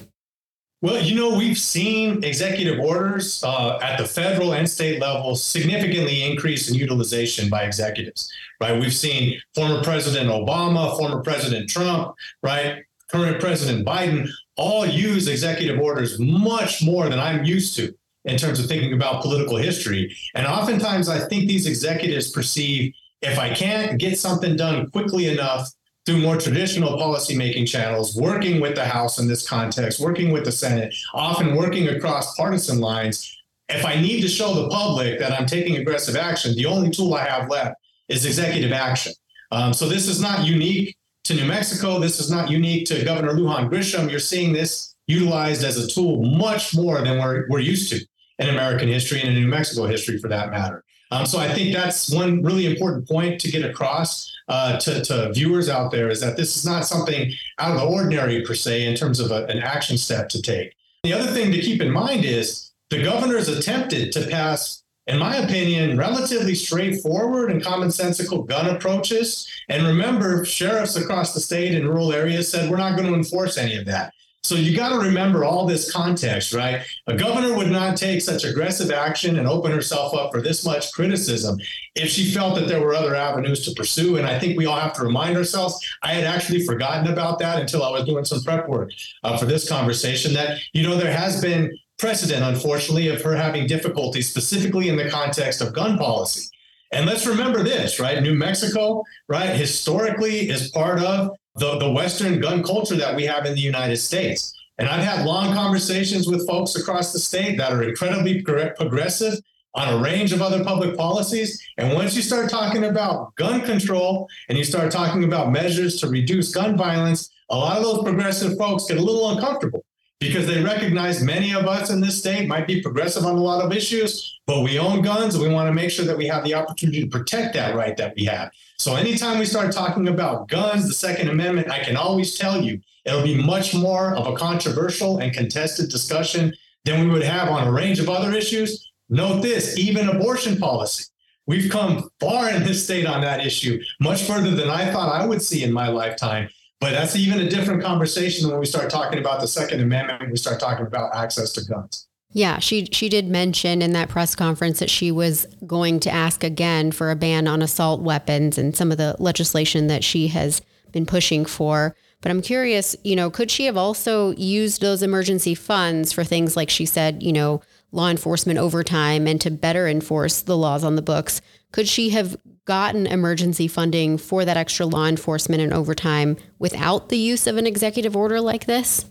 Well, 0.82 1.02
you 1.02 1.14
know, 1.14 1.36
we've 1.36 1.56
seen 1.56 2.22
executive 2.22 2.78
orders 2.78 3.42
uh, 3.42 3.78
at 3.80 3.98
the 3.98 4.04
federal 4.06 4.52
and 4.52 4.68
state 4.68 5.00
level 5.00 5.34
significantly 5.34 6.22
increase 6.22 6.68
in 6.68 6.74
utilization 6.74 7.48
by 7.48 7.62
executives, 7.62 8.30
right? 8.60 8.78
We've 8.78 8.92
seen 8.92 9.40
former 9.54 9.82
President 9.82 10.28
Obama, 10.28 10.94
former 10.98 11.22
President 11.22 11.70
Trump, 11.70 12.14
right? 12.42 12.84
Current 13.10 13.40
President 13.40 13.86
Biden 13.86 14.28
all 14.56 14.84
use 14.84 15.28
executive 15.28 15.80
orders 15.80 16.18
much 16.18 16.82
more 16.82 17.08
than 17.08 17.18
I'm 17.18 17.44
used 17.44 17.74
to 17.76 17.94
in 18.26 18.36
terms 18.36 18.60
of 18.60 18.66
thinking 18.66 18.92
about 18.92 19.22
political 19.22 19.56
history. 19.56 20.14
And 20.34 20.46
oftentimes 20.46 21.08
I 21.08 21.26
think 21.26 21.48
these 21.48 21.66
executives 21.66 22.30
perceive 22.30 22.92
if 23.22 23.38
I 23.38 23.54
can't 23.54 23.98
get 23.98 24.18
something 24.18 24.56
done 24.56 24.90
quickly 24.90 25.28
enough 25.28 25.70
through 26.06 26.18
more 26.18 26.36
traditional 26.36 26.96
policymaking 26.96 27.68
channels, 27.68 28.16
working 28.16 28.60
with 28.60 28.76
the 28.76 28.84
House 28.84 29.18
in 29.18 29.26
this 29.26 29.46
context, 29.46 30.00
working 30.00 30.30
with 30.30 30.44
the 30.44 30.52
Senate, 30.52 30.94
often 31.12 31.56
working 31.56 31.88
across 31.88 32.36
partisan 32.36 32.78
lines. 32.78 33.36
If 33.68 33.84
I 33.84 34.00
need 34.00 34.20
to 34.20 34.28
show 34.28 34.54
the 34.54 34.68
public 34.68 35.18
that 35.18 35.32
I'm 35.32 35.46
taking 35.46 35.76
aggressive 35.76 36.14
action, 36.14 36.54
the 36.54 36.66
only 36.66 36.90
tool 36.90 37.14
I 37.14 37.24
have 37.24 37.50
left 37.50 37.74
is 38.08 38.24
executive 38.24 38.70
action. 38.70 39.12
Um, 39.50 39.74
so 39.74 39.88
this 39.88 40.06
is 40.06 40.20
not 40.20 40.46
unique 40.46 40.96
to 41.24 41.34
New 41.34 41.44
Mexico. 41.44 41.98
This 41.98 42.20
is 42.20 42.30
not 42.30 42.48
unique 42.48 42.86
to 42.86 43.04
Governor 43.04 43.32
Lujan 43.32 43.68
Grisham. 43.68 44.08
You're 44.08 44.20
seeing 44.20 44.52
this 44.52 44.94
utilized 45.08 45.64
as 45.64 45.76
a 45.76 45.88
tool 45.88 46.22
much 46.22 46.74
more 46.74 47.02
than 47.02 47.18
we're, 47.18 47.46
we're 47.48 47.58
used 47.58 47.90
to 47.90 48.00
in 48.38 48.48
American 48.48 48.88
history 48.88 49.20
and 49.20 49.30
in 49.30 49.34
New 49.34 49.48
Mexico 49.48 49.86
history 49.86 50.18
for 50.18 50.28
that 50.28 50.50
matter. 50.50 50.84
Um, 51.10 51.26
so 51.26 51.38
I 51.38 51.52
think 51.52 51.72
that's 51.72 52.10
one 52.12 52.42
really 52.42 52.66
important 52.66 53.08
point 53.08 53.40
to 53.40 53.50
get 53.50 53.64
across 53.64 54.32
uh, 54.48 54.78
to, 54.78 55.04
to, 55.04 55.32
viewers 55.32 55.68
out 55.68 55.90
there 55.90 56.08
is 56.08 56.20
that 56.20 56.36
this 56.36 56.56
is 56.56 56.64
not 56.64 56.86
something 56.86 57.32
out 57.58 57.72
of 57.72 57.80
the 57.80 57.86
ordinary 57.86 58.42
per 58.42 58.54
se 58.54 58.86
in 58.86 58.94
terms 58.94 59.20
of 59.20 59.30
a, 59.30 59.44
an 59.46 59.58
action 59.58 59.98
step 59.98 60.28
to 60.28 60.40
take. 60.40 60.74
The 61.02 61.12
other 61.12 61.30
thing 61.32 61.52
to 61.52 61.60
keep 61.60 61.80
in 61.80 61.90
mind 61.90 62.24
is 62.24 62.72
the 62.90 63.02
governor's 63.02 63.48
attempted 63.48 64.12
to 64.12 64.26
pass, 64.28 64.82
in 65.06 65.18
my 65.18 65.36
opinion, 65.36 65.98
relatively 65.98 66.54
straightforward 66.54 67.50
and 67.50 67.62
commonsensical 67.62 68.46
gun 68.46 68.74
approaches. 68.74 69.48
And 69.68 69.86
remember, 69.86 70.44
sheriffs 70.44 70.96
across 70.96 71.34
the 71.34 71.40
state 71.40 71.74
and 71.74 71.88
rural 71.88 72.12
areas 72.12 72.50
said 72.50 72.70
we're 72.70 72.76
not 72.76 72.96
going 72.96 73.08
to 73.08 73.16
enforce 73.16 73.58
any 73.58 73.76
of 73.76 73.84
that. 73.86 74.12
So 74.46 74.54
you 74.54 74.76
got 74.76 74.90
to 74.90 74.98
remember 74.98 75.44
all 75.44 75.66
this 75.66 75.90
context, 75.90 76.52
right? 76.52 76.82
A 77.08 77.16
governor 77.16 77.56
would 77.56 77.70
not 77.70 77.96
take 77.96 78.20
such 78.20 78.44
aggressive 78.44 78.92
action 78.92 79.38
and 79.38 79.48
open 79.48 79.72
herself 79.72 80.14
up 80.14 80.32
for 80.32 80.40
this 80.40 80.64
much 80.64 80.92
criticism 80.92 81.58
if 81.96 82.08
she 82.08 82.30
felt 82.30 82.54
that 82.54 82.68
there 82.68 82.80
were 82.80 82.94
other 82.94 83.16
avenues 83.16 83.64
to 83.64 83.72
pursue. 83.72 84.18
And 84.18 84.26
I 84.26 84.38
think 84.38 84.56
we 84.56 84.66
all 84.66 84.78
have 84.78 84.92
to 84.94 85.02
remind 85.02 85.36
ourselves. 85.36 85.84
I 86.02 86.12
had 86.12 86.24
actually 86.24 86.64
forgotten 86.64 87.12
about 87.12 87.40
that 87.40 87.58
until 87.58 87.82
I 87.82 87.90
was 87.90 88.04
doing 88.04 88.24
some 88.24 88.40
prep 88.42 88.68
work 88.68 88.92
uh, 89.24 89.36
for 89.36 89.46
this 89.46 89.68
conversation. 89.68 90.32
That 90.34 90.60
you 90.72 90.84
know 90.84 90.96
there 90.96 91.12
has 91.12 91.40
been 91.40 91.76
precedent, 91.98 92.44
unfortunately, 92.44 93.08
of 93.08 93.22
her 93.22 93.34
having 93.34 93.66
difficulty, 93.66 94.22
specifically 94.22 94.88
in 94.88 94.96
the 94.96 95.10
context 95.10 95.60
of 95.60 95.72
gun 95.72 95.98
policy. 95.98 96.48
And 96.92 97.04
let's 97.06 97.26
remember 97.26 97.64
this, 97.64 97.98
right? 97.98 98.22
New 98.22 98.34
Mexico, 98.34 99.02
right, 99.28 99.56
historically 99.56 100.48
is 100.48 100.70
part 100.70 101.00
of 101.00 101.32
the, 101.58 101.78
the 101.78 101.90
Western 101.90 102.40
gun 102.40 102.62
culture 102.62 102.96
that 102.96 103.14
we 103.16 103.24
have 103.24 103.46
in 103.46 103.54
the 103.54 103.60
United 103.60 103.96
States. 103.96 104.52
And 104.78 104.88
I've 104.88 105.04
had 105.04 105.24
long 105.24 105.54
conversations 105.54 106.26
with 106.26 106.46
folks 106.46 106.76
across 106.76 107.12
the 107.12 107.18
state 107.18 107.56
that 107.56 107.72
are 107.72 107.82
incredibly 107.82 108.42
progressive 108.42 109.40
on 109.74 109.94
a 109.94 110.02
range 110.02 110.32
of 110.32 110.42
other 110.42 110.62
public 110.62 110.96
policies. 110.96 111.62
And 111.78 111.94
once 111.94 112.14
you 112.14 112.22
start 112.22 112.50
talking 112.50 112.84
about 112.84 113.34
gun 113.36 113.62
control 113.62 114.28
and 114.48 114.58
you 114.58 114.64
start 114.64 114.90
talking 114.90 115.24
about 115.24 115.50
measures 115.50 115.96
to 116.00 116.08
reduce 116.08 116.54
gun 116.54 116.76
violence, 116.76 117.30
a 117.48 117.56
lot 117.56 117.78
of 117.78 117.84
those 117.84 118.02
progressive 118.02 118.58
folks 118.58 118.86
get 118.86 118.98
a 118.98 119.02
little 119.02 119.30
uncomfortable 119.30 119.85
because 120.18 120.46
they 120.46 120.62
recognize 120.62 121.22
many 121.22 121.54
of 121.54 121.66
us 121.66 121.90
in 121.90 122.00
this 122.00 122.18
state 122.18 122.48
might 122.48 122.66
be 122.66 122.80
progressive 122.80 123.24
on 123.24 123.36
a 123.36 123.40
lot 123.40 123.62
of 123.62 123.72
issues, 123.72 124.38
but 124.46 124.62
we 124.62 124.78
own 124.78 125.02
guns 125.02 125.34
and 125.34 125.42
we 125.42 125.50
want 125.50 125.68
to 125.68 125.74
make 125.74 125.90
sure 125.90 126.06
that 126.06 126.16
we 126.16 126.26
have 126.26 126.42
the 126.44 126.54
opportunity 126.54 127.02
to 127.02 127.06
protect 127.06 127.52
that 127.54 127.74
right 127.74 127.96
that 127.96 128.14
we 128.16 128.24
have. 128.24 128.50
So 128.78 128.94
anytime 128.94 129.38
we 129.38 129.44
start 129.44 129.72
talking 129.72 130.08
about 130.08 130.48
guns, 130.48 130.88
the 130.88 130.94
Second 130.94 131.28
Amendment, 131.28 131.70
I 131.70 131.80
can 131.80 131.96
always 131.96 132.38
tell 132.38 132.60
you 132.62 132.80
it'll 133.04 133.22
be 133.22 133.42
much 133.42 133.74
more 133.74 134.14
of 134.14 134.26
a 134.26 134.36
controversial 134.36 135.18
and 135.18 135.32
contested 135.32 135.90
discussion 135.90 136.54
than 136.84 137.00
we 137.00 137.12
would 137.12 137.22
have 137.22 137.48
on 137.48 137.66
a 137.66 137.72
range 137.72 137.98
of 137.98 138.08
other 138.08 138.32
issues. 138.32 138.90
Note 139.10 139.42
this, 139.42 139.78
even 139.78 140.08
abortion 140.08 140.56
policy. 140.56 141.04
We've 141.46 141.70
come 141.70 142.10
far 142.18 142.50
in 142.50 142.64
this 142.64 142.82
state 142.82 143.06
on 143.06 143.20
that 143.20 143.46
issue, 143.46 143.80
much 144.00 144.22
further 144.24 144.50
than 144.50 144.68
I 144.68 144.90
thought 144.90 145.14
I 145.14 145.26
would 145.26 145.42
see 145.42 145.62
in 145.62 145.72
my 145.72 145.88
lifetime. 145.88 146.48
But 146.80 146.92
that's 146.92 147.16
even 147.16 147.40
a 147.40 147.48
different 147.48 147.82
conversation 147.82 148.48
when 148.48 148.58
we 148.58 148.66
start 148.66 148.90
talking 148.90 149.18
about 149.18 149.40
the 149.40 149.48
Second 149.48 149.80
Amendment, 149.80 150.30
we 150.30 150.36
start 150.36 150.60
talking 150.60 150.86
about 150.86 151.14
access 151.14 151.52
to 151.52 151.64
guns. 151.64 152.06
Yeah, 152.32 152.58
she 152.58 152.86
she 152.92 153.08
did 153.08 153.28
mention 153.28 153.80
in 153.80 153.92
that 153.92 154.10
press 154.10 154.34
conference 154.34 154.78
that 154.80 154.90
she 154.90 155.10
was 155.10 155.46
going 155.66 156.00
to 156.00 156.10
ask 156.10 156.44
again 156.44 156.92
for 156.92 157.10
a 157.10 157.16
ban 157.16 157.48
on 157.48 157.62
assault 157.62 158.02
weapons 158.02 158.58
and 158.58 158.76
some 158.76 158.92
of 158.92 158.98
the 158.98 159.16
legislation 159.18 159.86
that 159.86 160.04
she 160.04 160.28
has 160.28 160.60
been 160.92 161.06
pushing 161.06 161.46
for. 161.46 161.96
But 162.20 162.30
I'm 162.30 162.42
curious, 162.42 162.96
you 163.04 163.16
know, 163.16 163.30
could 163.30 163.50
she 163.50 163.66
have 163.66 163.76
also 163.76 164.32
used 164.32 164.80
those 164.80 165.02
emergency 165.02 165.54
funds 165.54 166.12
for 166.12 166.24
things 166.24 166.56
like 166.56 166.68
she 166.68 166.84
said, 166.84 167.22
you 167.22 167.32
know, 167.32 167.62
law 167.92 168.10
enforcement 168.10 168.58
overtime 168.58 169.26
and 169.26 169.40
to 169.40 169.50
better 169.50 169.86
enforce 169.86 170.42
the 170.42 170.56
laws 170.56 170.84
on 170.84 170.96
the 170.96 171.02
books? 171.02 171.40
Could 171.72 171.88
she 171.88 172.10
have 172.10 172.36
gotten 172.66 173.06
emergency 173.06 173.68
funding 173.68 174.18
for 174.18 174.44
that 174.44 174.56
extra 174.56 174.84
law 174.84 175.06
enforcement 175.06 175.62
and 175.62 175.72
overtime 175.72 176.36
without 176.58 177.08
the 177.08 177.16
use 177.16 177.46
of 177.46 177.56
an 177.56 177.66
executive 177.66 178.14
order 178.14 178.40
like 178.40 178.66
this? 178.66 179.06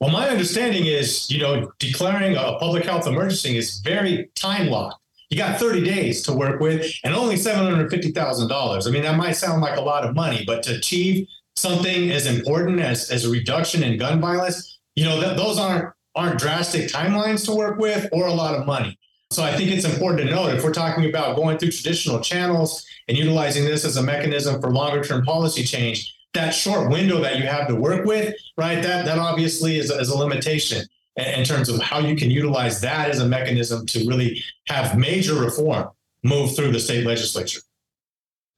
Well, 0.00 0.10
my 0.10 0.28
understanding 0.28 0.86
is, 0.86 1.28
you 1.28 1.40
know, 1.40 1.72
declaring 1.80 2.36
a 2.36 2.56
public 2.60 2.84
health 2.84 3.08
emergency 3.08 3.56
is 3.56 3.80
very 3.80 4.30
time 4.36 4.68
locked. 4.68 5.02
You 5.30 5.36
got 5.36 5.58
30 5.58 5.84
days 5.84 6.22
to 6.22 6.32
work 6.32 6.60
with 6.60 6.90
and 7.04 7.14
only 7.14 7.34
$750,000. 7.34 8.86
I 8.86 8.90
mean, 8.90 9.02
that 9.02 9.16
might 9.16 9.32
sound 9.32 9.60
like 9.60 9.76
a 9.76 9.80
lot 9.80 10.04
of 10.04 10.14
money, 10.14 10.44
but 10.46 10.62
to 10.64 10.76
achieve 10.76 11.26
something 11.56 12.12
as 12.12 12.26
important 12.26 12.80
as, 12.80 13.10
as 13.10 13.24
a 13.24 13.30
reduction 13.30 13.82
in 13.82 13.98
gun 13.98 14.20
violence, 14.20 14.78
you 14.94 15.04
know, 15.04 15.20
that 15.20 15.36
those 15.36 15.58
aren't 15.58 15.92
aren't 16.14 16.38
drastic 16.38 16.88
timelines 16.88 17.44
to 17.44 17.54
work 17.54 17.78
with 17.78 18.08
or 18.12 18.26
a 18.26 18.32
lot 18.32 18.54
of 18.54 18.66
money. 18.66 18.97
So 19.30 19.42
I 19.42 19.54
think 19.56 19.70
it's 19.70 19.84
important 19.84 20.26
to 20.26 20.34
note 20.34 20.54
if 20.54 20.64
we're 20.64 20.72
talking 20.72 21.08
about 21.08 21.36
going 21.36 21.58
through 21.58 21.70
traditional 21.70 22.20
channels 22.20 22.86
and 23.08 23.16
utilizing 23.16 23.64
this 23.64 23.84
as 23.84 23.96
a 23.96 24.02
mechanism 24.02 24.60
for 24.60 24.70
longer 24.70 25.04
term 25.04 25.22
policy 25.24 25.64
change, 25.64 26.14
that 26.32 26.50
short 26.50 26.90
window 26.90 27.20
that 27.20 27.38
you 27.38 27.46
have 27.46 27.68
to 27.68 27.74
work 27.74 28.06
with, 28.06 28.34
right? 28.56 28.82
That 28.82 29.04
that 29.04 29.18
obviously 29.18 29.78
is 29.78 29.90
is 29.90 30.08
a 30.08 30.16
limitation 30.16 30.86
in 31.16 31.44
terms 31.44 31.68
of 31.68 31.80
how 31.80 31.98
you 31.98 32.16
can 32.16 32.30
utilize 32.30 32.80
that 32.80 33.10
as 33.10 33.20
a 33.20 33.26
mechanism 33.26 33.84
to 33.86 34.06
really 34.08 34.42
have 34.68 34.96
major 34.96 35.34
reform 35.34 35.88
move 36.22 36.54
through 36.54 36.72
the 36.72 36.80
state 36.80 37.04
legislature. 37.04 37.60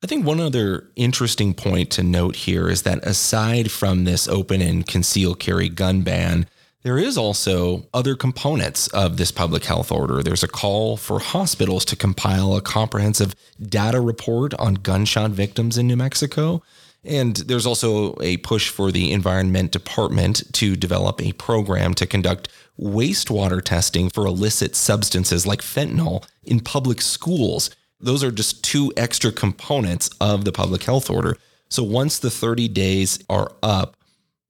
I 0.02 0.06
think 0.06 0.24
one 0.24 0.40
other 0.40 0.90
interesting 0.96 1.52
point 1.52 1.90
to 1.92 2.02
note 2.02 2.36
here 2.36 2.68
is 2.68 2.82
that 2.82 3.04
aside 3.04 3.70
from 3.70 4.04
this 4.04 4.28
open 4.28 4.62
and 4.62 4.86
conceal 4.86 5.34
carry 5.34 5.68
gun 5.68 6.02
ban, 6.02 6.46
There 6.82 6.98
is 6.98 7.18
also 7.18 7.86
other 7.92 8.14
components 8.14 8.88
of 8.88 9.18
this 9.18 9.30
public 9.30 9.64
health 9.64 9.92
order. 9.92 10.22
There's 10.22 10.42
a 10.42 10.48
call 10.48 10.96
for 10.96 11.18
hospitals 11.18 11.84
to 11.86 11.96
compile 11.96 12.56
a 12.56 12.62
comprehensive 12.62 13.34
data 13.60 14.00
report 14.00 14.54
on 14.54 14.74
gunshot 14.74 15.32
victims 15.32 15.76
in 15.76 15.86
New 15.86 15.96
Mexico. 15.96 16.62
And 17.04 17.36
there's 17.36 17.66
also 17.66 18.14
a 18.22 18.38
push 18.38 18.70
for 18.70 18.90
the 18.90 19.12
Environment 19.12 19.70
Department 19.70 20.42
to 20.54 20.74
develop 20.74 21.20
a 21.20 21.32
program 21.32 21.92
to 21.94 22.06
conduct 22.06 22.48
wastewater 22.78 23.62
testing 23.62 24.08
for 24.08 24.26
illicit 24.26 24.74
substances 24.74 25.46
like 25.46 25.60
fentanyl 25.60 26.26
in 26.44 26.60
public 26.60 27.02
schools. 27.02 27.70
Those 28.00 28.24
are 28.24 28.30
just 28.30 28.64
two 28.64 28.90
extra 28.96 29.32
components 29.32 30.08
of 30.18 30.46
the 30.46 30.52
public 30.52 30.82
health 30.84 31.10
order. 31.10 31.36
So 31.68 31.82
once 31.82 32.18
the 32.18 32.30
30 32.30 32.68
days 32.68 33.22
are 33.28 33.52
up, 33.62 33.96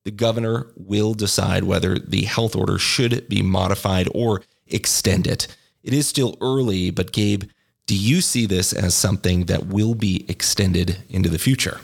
the 0.04 0.10
governor 0.10 0.66
will 0.76 1.14
decide 1.14 1.64
whether 1.64 1.98
the 1.98 2.22
health 2.22 2.56
order 2.56 2.78
should 2.78 3.28
be 3.28 3.42
modified 3.42 4.08
or 4.14 4.42
extended. 4.66 5.46
It 5.82 5.92
is 5.92 6.08
still 6.08 6.36
early, 6.40 6.90
but 6.90 7.12
Gabe, 7.12 7.44
do 7.86 7.96
you 7.96 8.20
see 8.20 8.46
this 8.46 8.72
as 8.72 8.94
something 8.94 9.46
that 9.46 9.66
will 9.66 9.94
be 9.94 10.24
extended 10.28 10.98
into 11.08 11.28
the 11.28 11.38
future? 11.38 11.80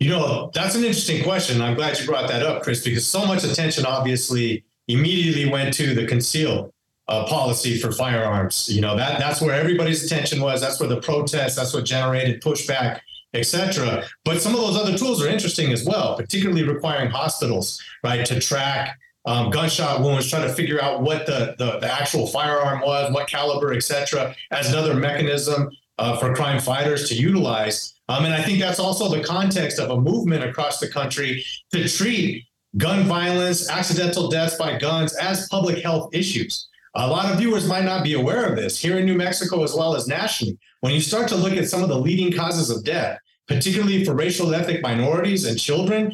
You 0.00 0.10
know, 0.10 0.50
that's 0.52 0.74
an 0.74 0.82
interesting 0.82 1.22
question. 1.22 1.60
I'm 1.60 1.74
glad 1.74 1.98
you 1.98 2.06
brought 2.06 2.28
that 2.28 2.42
up, 2.42 2.62
Chris, 2.62 2.82
because 2.82 3.06
so 3.06 3.24
much 3.24 3.44
attention 3.44 3.86
obviously 3.86 4.64
immediately 4.88 5.48
went 5.48 5.74
to 5.74 5.94
the 5.94 6.06
conceal 6.06 6.72
uh, 7.08 7.24
policy 7.26 7.78
for 7.78 7.92
firearms. 7.92 8.68
You 8.68 8.80
know, 8.80 8.96
that 8.96 9.20
that's 9.20 9.40
where 9.40 9.54
everybody's 9.54 10.04
attention 10.04 10.40
was. 10.40 10.60
That's 10.60 10.80
where 10.80 10.88
the 10.88 11.00
protests, 11.00 11.54
that's 11.54 11.72
what 11.72 11.84
generated 11.84 12.42
pushback 12.42 13.00
etc. 13.34 14.04
But 14.24 14.40
some 14.40 14.54
of 14.54 14.60
those 14.60 14.76
other 14.76 14.96
tools 14.96 15.22
are 15.22 15.28
interesting 15.28 15.72
as 15.72 15.84
well, 15.84 16.16
particularly 16.16 16.64
requiring 16.64 17.10
hospitals, 17.10 17.82
right, 18.04 18.24
to 18.26 18.40
track 18.40 18.98
um, 19.24 19.50
gunshot 19.50 20.00
wounds, 20.00 20.28
try 20.28 20.40
to 20.40 20.52
figure 20.52 20.82
out 20.82 21.02
what 21.02 21.26
the, 21.26 21.54
the, 21.58 21.78
the 21.78 21.92
actual 21.92 22.26
firearm 22.26 22.80
was, 22.80 23.12
what 23.12 23.28
caliber, 23.28 23.72
etc., 23.72 24.34
as 24.50 24.68
another 24.70 24.94
mechanism 24.94 25.70
uh, 25.98 26.16
for 26.16 26.34
crime 26.34 26.60
fighters 26.60 27.08
to 27.08 27.14
utilize. 27.14 27.94
Um, 28.08 28.24
and 28.24 28.34
I 28.34 28.42
think 28.42 28.58
that's 28.58 28.80
also 28.80 29.08
the 29.08 29.22
context 29.22 29.78
of 29.78 29.90
a 29.90 30.00
movement 30.00 30.42
across 30.44 30.80
the 30.80 30.88
country 30.88 31.44
to 31.72 31.88
treat 31.88 32.44
gun 32.76 33.04
violence, 33.04 33.70
accidental 33.70 34.28
deaths 34.28 34.56
by 34.56 34.78
guns 34.78 35.14
as 35.16 35.48
public 35.48 35.82
health 35.82 36.10
issues. 36.12 36.68
A 36.94 37.06
lot 37.06 37.30
of 37.30 37.38
viewers 37.38 37.66
might 37.66 37.84
not 37.84 38.04
be 38.04 38.14
aware 38.14 38.44
of 38.44 38.56
this 38.56 38.78
here 38.78 38.98
in 38.98 39.06
New 39.06 39.14
Mexico 39.14 39.62
as 39.62 39.74
well 39.74 39.94
as 39.94 40.06
nationally. 40.08 40.58
When 40.82 40.92
you 40.92 41.00
start 41.00 41.28
to 41.28 41.36
look 41.36 41.52
at 41.52 41.68
some 41.68 41.84
of 41.84 41.88
the 41.88 41.98
leading 41.98 42.32
causes 42.32 42.68
of 42.68 42.82
death, 42.82 43.20
particularly 43.46 44.04
for 44.04 44.16
racial 44.16 44.52
and 44.52 44.60
ethnic 44.60 44.82
minorities 44.82 45.44
and 45.44 45.56
children, 45.56 46.12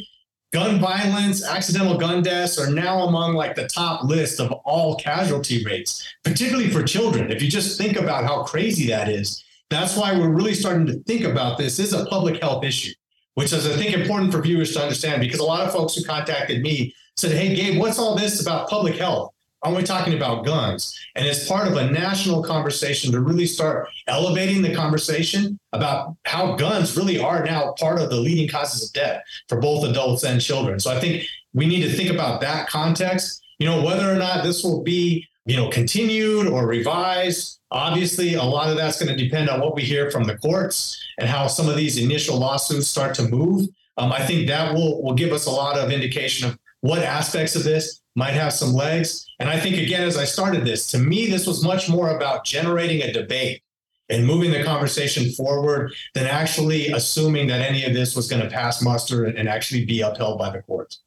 gun 0.52 0.78
violence, 0.78 1.42
accidental 1.42 1.96
gun 1.96 2.22
deaths 2.22 2.58
are 2.58 2.70
now 2.70 3.04
among 3.04 3.32
like 3.32 3.56
the 3.56 3.66
top 3.66 4.04
list 4.04 4.40
of 4.40 4.52
all 4.66 4.94
casualty 4.96 5.64
rates, 5.64 6.06
particularly 6.22 6.68
for 6.68 6.82
children. 6.82 7.32
If 7.32 7.42
you 7.42 7.50
just 7.50 7.78
think 7.78 7.96
about 7.96 8.24
how 8.24 8.42
crazy 8.42 8.86
that 8.88 9.08
is, 9.08 9.42
that's 9.70 9.96
why 9.96 10.12
we're 10.12 10.28
really 10.28 10.52
starting 10.52 10.84
to 10.88 11.02
think 11.04 11.24
about 11.24 11.56
this 11.56 11.80
as 11.80 11.94
a 11.94 12.04
public 12.04 12.42
health 12.42 12.62
issue, 12.62 12.92
which 13.36 13.54
is, 13.54 13.66
I 13.66 13.74
think, 13.74 13.96
important 13.96 14.32
for 14.32 14.42
viewers 14.42 14.74
to 14.74 14.82
understand 14.82 15.22
because 15.22 15.40
a 15.40 15.44
lot 15.44 15.66
of 15.66 15.72
folks 15.72 15.94
who 15.94 16.04
contacted 16.04 16.60
me 16.60 16.94
said, 17.16 17.32
Hey, 17.32 17.54
Gabe, 17.54 17.80
what's 17.80 17.98
all 17.98 18.16
this 18.16 18.42
about 18.42 18.68
public 18.68 18.96
health? 18.96 19.32
Are 19.62 19.74
we 19.74 19.82
talking 19.82 20.14
about 20.14 20.44
guns? 20.44 20.96
And 21.16 21.26
it's 21.26 21.48
part 21.48 21.66
of 21.66 21.76
a 21.76 21.90
national 21.90 22.44
conversation 22.44 23.10
to 23.10 23.20
really 23.20 23.46
start 23.46 23.88
elevating 24.06 24.62
the 24.62 24.72
conversation 24.72 25.58
about 25.72 26.16
how 26.26 26.54
guns 26.54 26.96
really 26.96 27.18
are 27.18 27.44
now 27.44 27.74
part 27.78 28.00
of 28.00 28.08
the 28.08 28.16
leading 28.16 28.48
causes 28.48 28.88
of 28.88 28.92
death 28.92 29.22
for 29.48 29.60
both 29.60 29.84
adults 29.84 30.22
and 30.22 30.40
children. 30.40 30.78
So 30.78 30.92
I 30.92 31.00
think 31.00 31.24
we 31.54 31.66
need 31.66 31.82
to 31.82 31.92
think 31.92 32.10
about 32.10 32.40
that 32.42 32.68
context. 32.68 33.42
You 33.58 33.66
know, 33.66 33.82
whether 33.82 34.08
or 34.08 34.16
not 34.16 34.44
this 34.44 34.62
will 34.62 34.84
be, 34.84 35.26
you 35.44 35.56
know, 35.56 35.68
continued 35.70 36.46
or 36.46 36.68
revised. 36.68 37.58
Obviously, 37.72 38.34
a 38.34 38.42
lot 38.42 38.70
of 38.70 38.76
that's 38.76 39.02
going 39.02 39.14
to 39.14 39.22
depend 39.22 39.50
on 39.50 39.60
what 39.60 39.74
we 39.74 39.82
hear 39.82 40.08
from 40.10 40.22
the 40.22 40.38
courts 40.38 40.96
and 41.18 41.28
how 41.28 41.48
some 41.48 41.68
of 41.68 41.76
these 41.76 41.98
initial 41.98 42.38
lawsuits 42.38 42.86
start 42.86 43.12
to 43.16 43.28
move. 43.28 43.68
Um, 43.96 44.12
I 44.12 44.24
think 44.24 44.46
that 44.46 44.72
will 44.72 45.02
will 45.02 45.14
give 45.14 45.32
us 45.32 45.46
a 45.46 45.50
lot 45.50 45.76
of 45.76 45.90
indication 45.90 46.48
of 46.48 46.58
what 46.80 47.00
aspects 47.00 47.56
of 47.56 47.64
this 47.64 48.00
might 48.18 48.34
have 48.34 48.52
some 48.52 48.72
legs. 48.72 49.24
And 49.38 49.48
I 49.48 49.60
think, 49.60 49.76
again, 49.76 50.02
as 50.02 50.16
I 50.16 50.24
started 50.24 50.64
this, 50.64 50.90
to 50.90 50.98
me, 50.98 51.30
this 51.30 51.46
was 51.46 51.62
much 51.62 51.88
more 51.88 52.16
about 52.16 52.44
generating 52.44 53.00
a 53.02 53.12
debate 53.12 53.62
and 54.08 54.26
moving 54.26 54.50
the 54.50 54.64
conversation 54.64 55.30
forward 55.30 55.94
than 56.14 56.26
actually 56.26 56.88
assuming 56.88 57.46
that 57.46 57.60
any 57.60 57.84
of 57.84 57.94
this 57.94 58.16
was 58.16 58.28
going 58.28 58.42
to 58.42 58.50
pass 58.50 58.82
muster 58.82 59.26
and 59.26 59.48
actually 59.48 59.84
be 59.84 60.00
upheld 60.00 60.36
by 60.36 60.50
the 60.50 60.60
courts. 60.62 60.98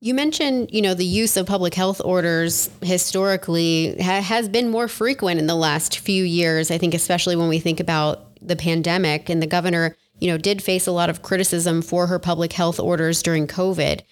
You 0.00 0.14
mentioned, 0.14 0.70
you 0.72 0.80
know, 0.80 0.94
the 0.94 1.04
use 1.04 1.36
of 1.36 1.46
public 1.46 1.74
health 1.74 2.00
orders 2.04 2.70
historically 2.80 4.00
ha- 4.00 4.22
has 4.22 4.48
been 4.48 4.70
more 4.70 4.86
frequent 4.86 5.40
in 5.40 5.48
the 5.48 5.56
last 5.56 5.98
few 5.98 6.22
years. 6.22 6.70
I 6.70 6.78
think, 6.78 6.94
especially 6.94 7.34
when 7.34 7.48
we 7.48 7.58
think 7.58 7.80
about 7.80 8.38
the 8.40 8.56
pandemic 8.56 9.28
and 9.28 9.42
the 9.42 9.48
governor, 9.48 9.96
you 10.20 10.30
know, 10.30 10.38
did 10.38 10.62
face 10.62 10.86
a 10.86 10.92
lot 10.92 11.10
of 11.10 11.22
criticism 11.22 11.82
for 11.82 12.06
her 12.06 12.20
public 12.20 12.52
health 12.52 12.78
orders 12.78 13.20
during 13.20 13.48
COVID. 13.48 14.02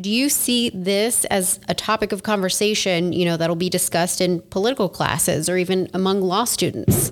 Do 0.00 0.10
you 0.10 0.28
see 0.28 0.70
this 0.72 1.24
as 1.24 1.58
a 1.68 1.74
topic 1.74 2.12
of 2.12 2.22
conversation, 2.22 3.12
you 3.12 3.24
know, 3.24 3.36
that'll 3.36 3.56
be 3.56 3.68
discussed 3.68 4.20
in 4.20 4.40
political 4.42 4.88
classes 4.88 5.48
or 5.48 5.56
even 5.56 5.88
among 5.92 6.20
law 6.20 6.44
students? 6.44 7.10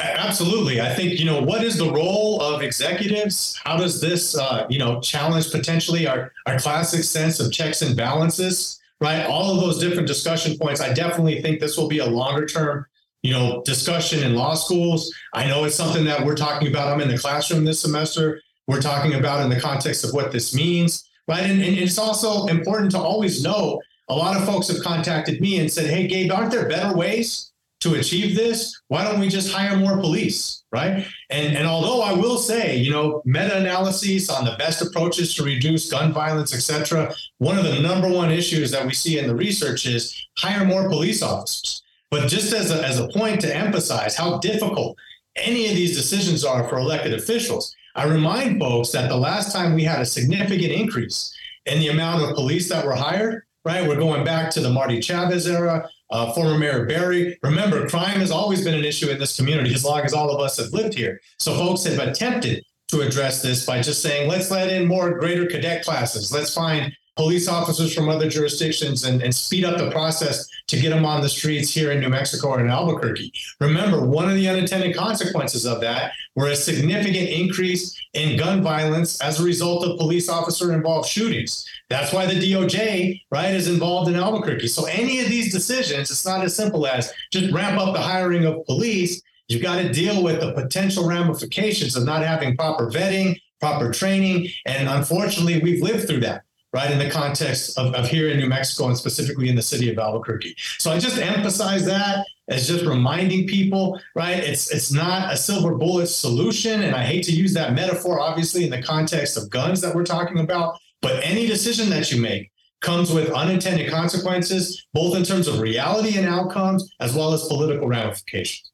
Absolutely. 0.00 0.80
I 0.80 0.94
think, 0.94 1.18
you 1.20 1.24
know, 1.24 1.40
what 1.40 1.62
is 1.62 1.76
the 1.76 1.92
role 1.92 2.40
of 2.40 2.60
executives? 2.62 3.58
How 3.62 3.76
does 3.76 4.00
this, 4.00 4.36
uh, 4.36 4.66
you 4.68 4.80
know, 4.80 5.00
challenge 5.00 5.52
potentially 5.52 6.08
our, 6.08 6.32
our 6.46 6.58
classic 6.58 7.04
sense 7.04 7.38
of 7.38 7.52
checks 7.52 7.82
and 7.82 7.96
balances, 7.96 8.80
right? 9.00 9.24
All 9.26 9.54
of 9.54 9.60
those 9.60 9.78
different 9.78 10.08
discussion 10.08 10.58
points. 10.58 10.80
I 10.80 10.92
definitely 10.92 11.40
think 11.40 11.60
this 11.60 11.76
will 11.76 11.88
be 11.88 11.98
a 11.98 12.06
longer 12.06 12.46
term, 12.46 12.84
you 13.22 13.32
know, 13.32 13.62
discussion 13.64 14.24
in 14.24 14.34
law 14.34 14.54
schools. 14.54 15.12
I 15.34 15.46
know 15.46 15.64
it's 15.64 15.76
something 15.76 16.04
that 16.06 16.24
we're 16.24 16.36
talking 16.36 16.66
about. 16.66 16.92
I'm 16.92 17.00
in 17.00 17.08
the 17.08 17.18
classroom 17.18 17.64
this 17.64 17.80
semester. 17.80 18.40
We're 18.66 18.82
talking 18.82 19.14
about 19.14 19.42
in 19.42 19.50
the 19.50 19.60
context 19.60 20.04
of 20.04 20.12
what 20.12 20.32
this 20.32 20.52
means 20.52 21.07
right? 21.28 21.44
And, 21.44 21.62
and 21.62 21.76
it's 21.76 21.98
also 21.98 22.46
important 22.46 22.90
to 22.92 22.98
always 22.98 23.42
know 23.42 23.80
a 24.08 24.14
lot 24.14 24.36
of 24.36 24.44
folks 24.46 24.68
have 24.68 24.82
contacted 24.82 25.40
me 25.40 25.60
and 25.60 25.70
said, 25.70 25.86
hey, 25.90 26.06
Gabe, 26.06 26.32
aren't 26.32 26.50
there 26.50 26.68
better 26.68 26.96
ways 26.96 27.52
to 27.80 27.94
achieve 27.94 28.34
this? 28.34 28.80
Why 28.88 29.04
don't 29.04 29.20
we 29.20 29.28
just 29.28 29.52
hire 29.52 29.76
more 29.76 29.98
police, 29.98 30.64
right? 30.72 31.06
And, 31.30 31.56
and 31.56 31.66
although 31.66 32.02
I 32.02 32.12
will 32.12 32.38
say, 32.38 32.76
you 32.76 32.90
know, 32.90 33.22
meta-analyses 33.24 34.30
on 34.30 34.44
the 34.44 34.56
best 34.58 34.82
approaches 34.82 35.34
to 35.34 35.44
reduce 35.44 35.90
gun 35.90 36.12
violence, 36.12 36.54
et 36.54 36.60
cetera, 36.60 37.14
one 37.36 37.58
of 37.58 37.64
the 37.64 37.80
number 37.80 38.08
one 38.08 38.32
issues 38.32 38.70
that 38.72 38.84
we 38.84 38.94
see 38.94 39.18
in 39.18 39.28
the 39.28 39.34
research 39.34 39.86
is 39.86 40.26
hire 40.38 40.64
more 40.64 40.88
police 40.88 41.22
officers. 41.22 41.82
But 42.10 42.28
just 42.28 42.54
as 42.54 42.70
a, 42.70 42.82
as 42.82 42.98
a 42.98 43.08
point 43.08 43.42
to 43.42 43.54
emphasize 43.54 44.16
how 44.16 44.38
difficult 44.38 44.96
any 45.36 45.68
of 45.68 45.76
these 45.76 45.94
decisions 45.94 46.44
are 46.44 46.66
for 46.68 46.78
elected 46.78 47.12
officials, 47.12 47.76
I 47.98 48.04
remind 48.04 48.60
folks 48.60 48.92
that 48.92 49.08
the 49.08 49.16
last 49.16 49.52
time 49.52 49.74
we 49.74 49.82
had 49.82 50.00
a 50.00 50.06
significant 50.06 50.70
increase 50.70 51.36
in 51.66 51.80
the 51.80 51.88
amount 51.88 52.22
of 52.22 52.36
police 52.36 52.68
that 52.68 52.86
were 52.86 52.94
hired, 52.94 53.42
right? 53.64 53.88
We're 53.88 53.96
going 53.96 54.22
back 54.22 54.52
to 54.52 54.60
the 54.60 54.70
Marty 54.70 55.00
Chavez 55.00 55.48
era, 55.48 55.84
uh, 56.12 56.32
former 56.32 56.56
Mayor 56.56 56.86
Berry. 56.86 57.36
Remember, 57.42 57.88
crime 57.88 58.20
has 58.20 58.30
always 58.30 58.62
been 58.62 58.76
an 58.76 58.84
issue 58.84 59.10
in 59.10 59.18
this 59.18 59.34
community 59.34 59.74
as 59.74 59.84
long 59.84 60.02
as 60.02 60.14
all 60.14 60.30
of 60.30 60.40
us 60.40 60.58
have 60.58 60.72
lived 60.72 60.94
here. 60.94 61.20
So 61.40 61.56
folks 61.56 61.82
have 61.86 61.98
attempted 61.98 62.62
to 62.90 63.00
address 63.00 63.42
this 63.42 63.66
by 63.66 63.82
just 63.82 64.00
saying, 64.00 64.28
let's 64.28 64.48
let 64.48 64.70
in 64.70 64.86
more 64.86 65.18
greater 65.18 65.46
cadet 65.46 65.84
classes. 65.84 66.32
Let's 66.32 66.54
find 66.54 66.96
police 67.18 67.48
officers 67.48 67.92
from 67.92 68.08
other 68.08 68.28
jurisdictions 68.28 69.02
and, 69.02 69.20
and 69.22 69.34
speed 69.34 69.64
up 69.64 69.76
the 69.76 69.90
process 69.90 70.48
to 70.68 70.78
get 70.78 70.90
them 70.90 71.04
on 71.04 71.20
the 71.20 71.28
streets 71.28 71.68
here 71.74 71.90
in 71.90 71.98
New 71.98 72.08
Mexico 72.08 72.50
or 72.50 72.60
in 72.60 72.70
Albuquerque. 72.70 73.32
Remember, 73.60 74.06
one 74.06 74.28
of 74.28 74.36
the 74.36 74.48
unintended 74.48 74.94
consequences 74.96 75.66
of 75.66 75.80
that 75.80 76.12
were 76.36 76.46
a 76.46 76.56
significant 76.56 77.28
increase 77.28 78.00
in 78.14 78.38
gun 78.38 78.62
violence 78.62 79.20
as 79.20 79.40
a 79.40 79.44
result 79.44 79.84
of 79.84 79.98
police 79.98 80.28
officer 80.28 80.72
involved 80.72 81.08
shootings. 81.08 81.68
That's 81.90 82.12
why 82.12 82.24
the 82.24 82.40
DOJ, 82.40 83.20
right, 83.32 83.52
is 83.52 83.66
involved 83.66 84.08
in 84.08 84.14
Albuquerque. 84.14 84.68
So 84.68 84.84
any 84.84 85.18
of 85.18 85.28
these 85.28 85.52
decisions, 85.52 86.12
it's 86.12 86.24
not 86.24 86.44
as 86.44 86.54
simple 86.54 86.86
as 86.86 87.12
just 87.32 87.52
ramp 87.52 87.80
up 87.80 87.94
the 87.94 88.00
hiring 88.00 88.44
of 88.44 88.64
police. 88.66 89.20
You've 89.48 89.62
got 89.62 89.82
to 89.82 89.92
deal 89.92 90.22
with 90.22 90.40
the 90.40 90.52
potential 90.52 91.08
ramifications 91.08 91.96
of 91.96 92.04
not 92.04 92.22
having 92.22 92.56
proper 92.56 92.88
vetting, 92.88 93.40
proper 93.60 93.90
training. 93.90 94.50
And 94.66 94.88
unfortunately, 94.88 95.58
we've 95.58 95.82
lived 95.82 96.06
through 96.06 96.20
that 96.20 96.44
right, 96.72 96.90
in 96.90 96.98
the 96.98 97.10
context 97.10 97.78
of, 97.78 97.94
of 97.94 98.08
here 98.08 98.28
in 98.28 98.38
New 98.38 98.48
Mexico 98.48 98.88
and 98.88 98.96
specifically 98.96 99.48
in 99.48 99.56
the 99.56 99.62
city 99.62 99.90
of 99.90 99.98
Albuquerque. 99.98 100.54
So 100.78 100.90
I 100.90 100.98
just 100.98 101.18
emphasize 101.18 101.84
that 101.86 102.26
as 102.48 102.66
just 102.66 102.84
reminding 102.84 103.46
people, 103.46 104.00
right? 104.14 104.38
It's 104.38 104.70
it's 104.70 104.92
not 104.92 105.32
a 105.32 105.36
silver 105.36 105.74
bullet 105.74 106.06
solution. 106.06 106.82
And 106.82 106.94
I 106.94 107.04
hate 107.04 107.24
to 107.24 107.32
use 107.32 107.54
that 107.54 107.74
metaphor, 107.74 108.20
obviously, 108.20 108.64
in 108.64 108.70
the 108.70 108.82
context 108.82 109.36
of 109.36 109.50
guns 109.50 109.80
that 109.80 109.94
we're 109.94 110.04
talking 110.04 110.40
about, 110.40 110.78
but 111.02 111.24
any 111.24 111.46
decision 111.46 111.90
that 111.90 112.10
you 112.10 112.20
make 112.20 112.50
comes 112.80 113.12
with 113.12 113.30
unintended 113.30 113.90
consequences, 113.90 114.86
both 114.92 115.16
in 115.16 115.24
terms 115.24 115.48
of 115.48 115.58
reality 115.58 116.16
and 116.16 116.28
outcomes, 116.28 116.90
as 117.00 117.14
well 117.14 117.32
as 117.32 117.44
political 117.46 117.88
ramifications. 117.88 118.70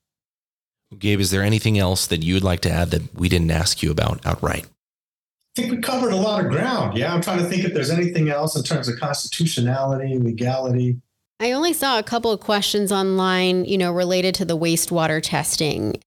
Gabe, 0.98 1.20
is 1.20 1.30
there 1.30 1.42
anything 1.42 1.78
else 1.78 2.06
that 2.06 2.22
you 2.22 2.34
would 2.34 2.44
like 2.44 2.60
to 2.60 2.70
add 2.70 2.90
that 2.90 3.14
we 3.14 3.28
didn't 3.28 3.50
ask 3.50 3.82
you 3.82 3.90
about 3.90 4.24
outright? 4.24 4.66
Think 5.54 5.70
we 5.70 5.78
covered 5.78 6.12
a 6.12 6.16
lot 6.16 6.44
of 6.44 6.50
ground. 6.50 6.96
Yeah, 6.98 7.14
I'm 7.14 7.20
trying 7.20 7.38
to 7.38 7.44
think 7.44 7.64
if 7.64 7.74
there's 7.74 7.90
anything 7.90 8.28
else 8.28 8.56
in 8.56 8.62
terms 8.62 8.88
of 8.88 8.98
constitutionality, 8.98 10.18
legality. 10.18 11.00
I 11.40 11.52
only 11.52 11.72
saw 11.72 11.98
a 11.98 12.02
couple 12.02 12.32
of 12.32 12.40
questions 12.40 12.90
online, 12.90 13.64
you 13.64 13.78
know, 13.78 13.92
related 13.92 14.34
to 14.36 14.44
the 14.44 14.56
wastewater 14.56 15.20
testing. 15.22 16.00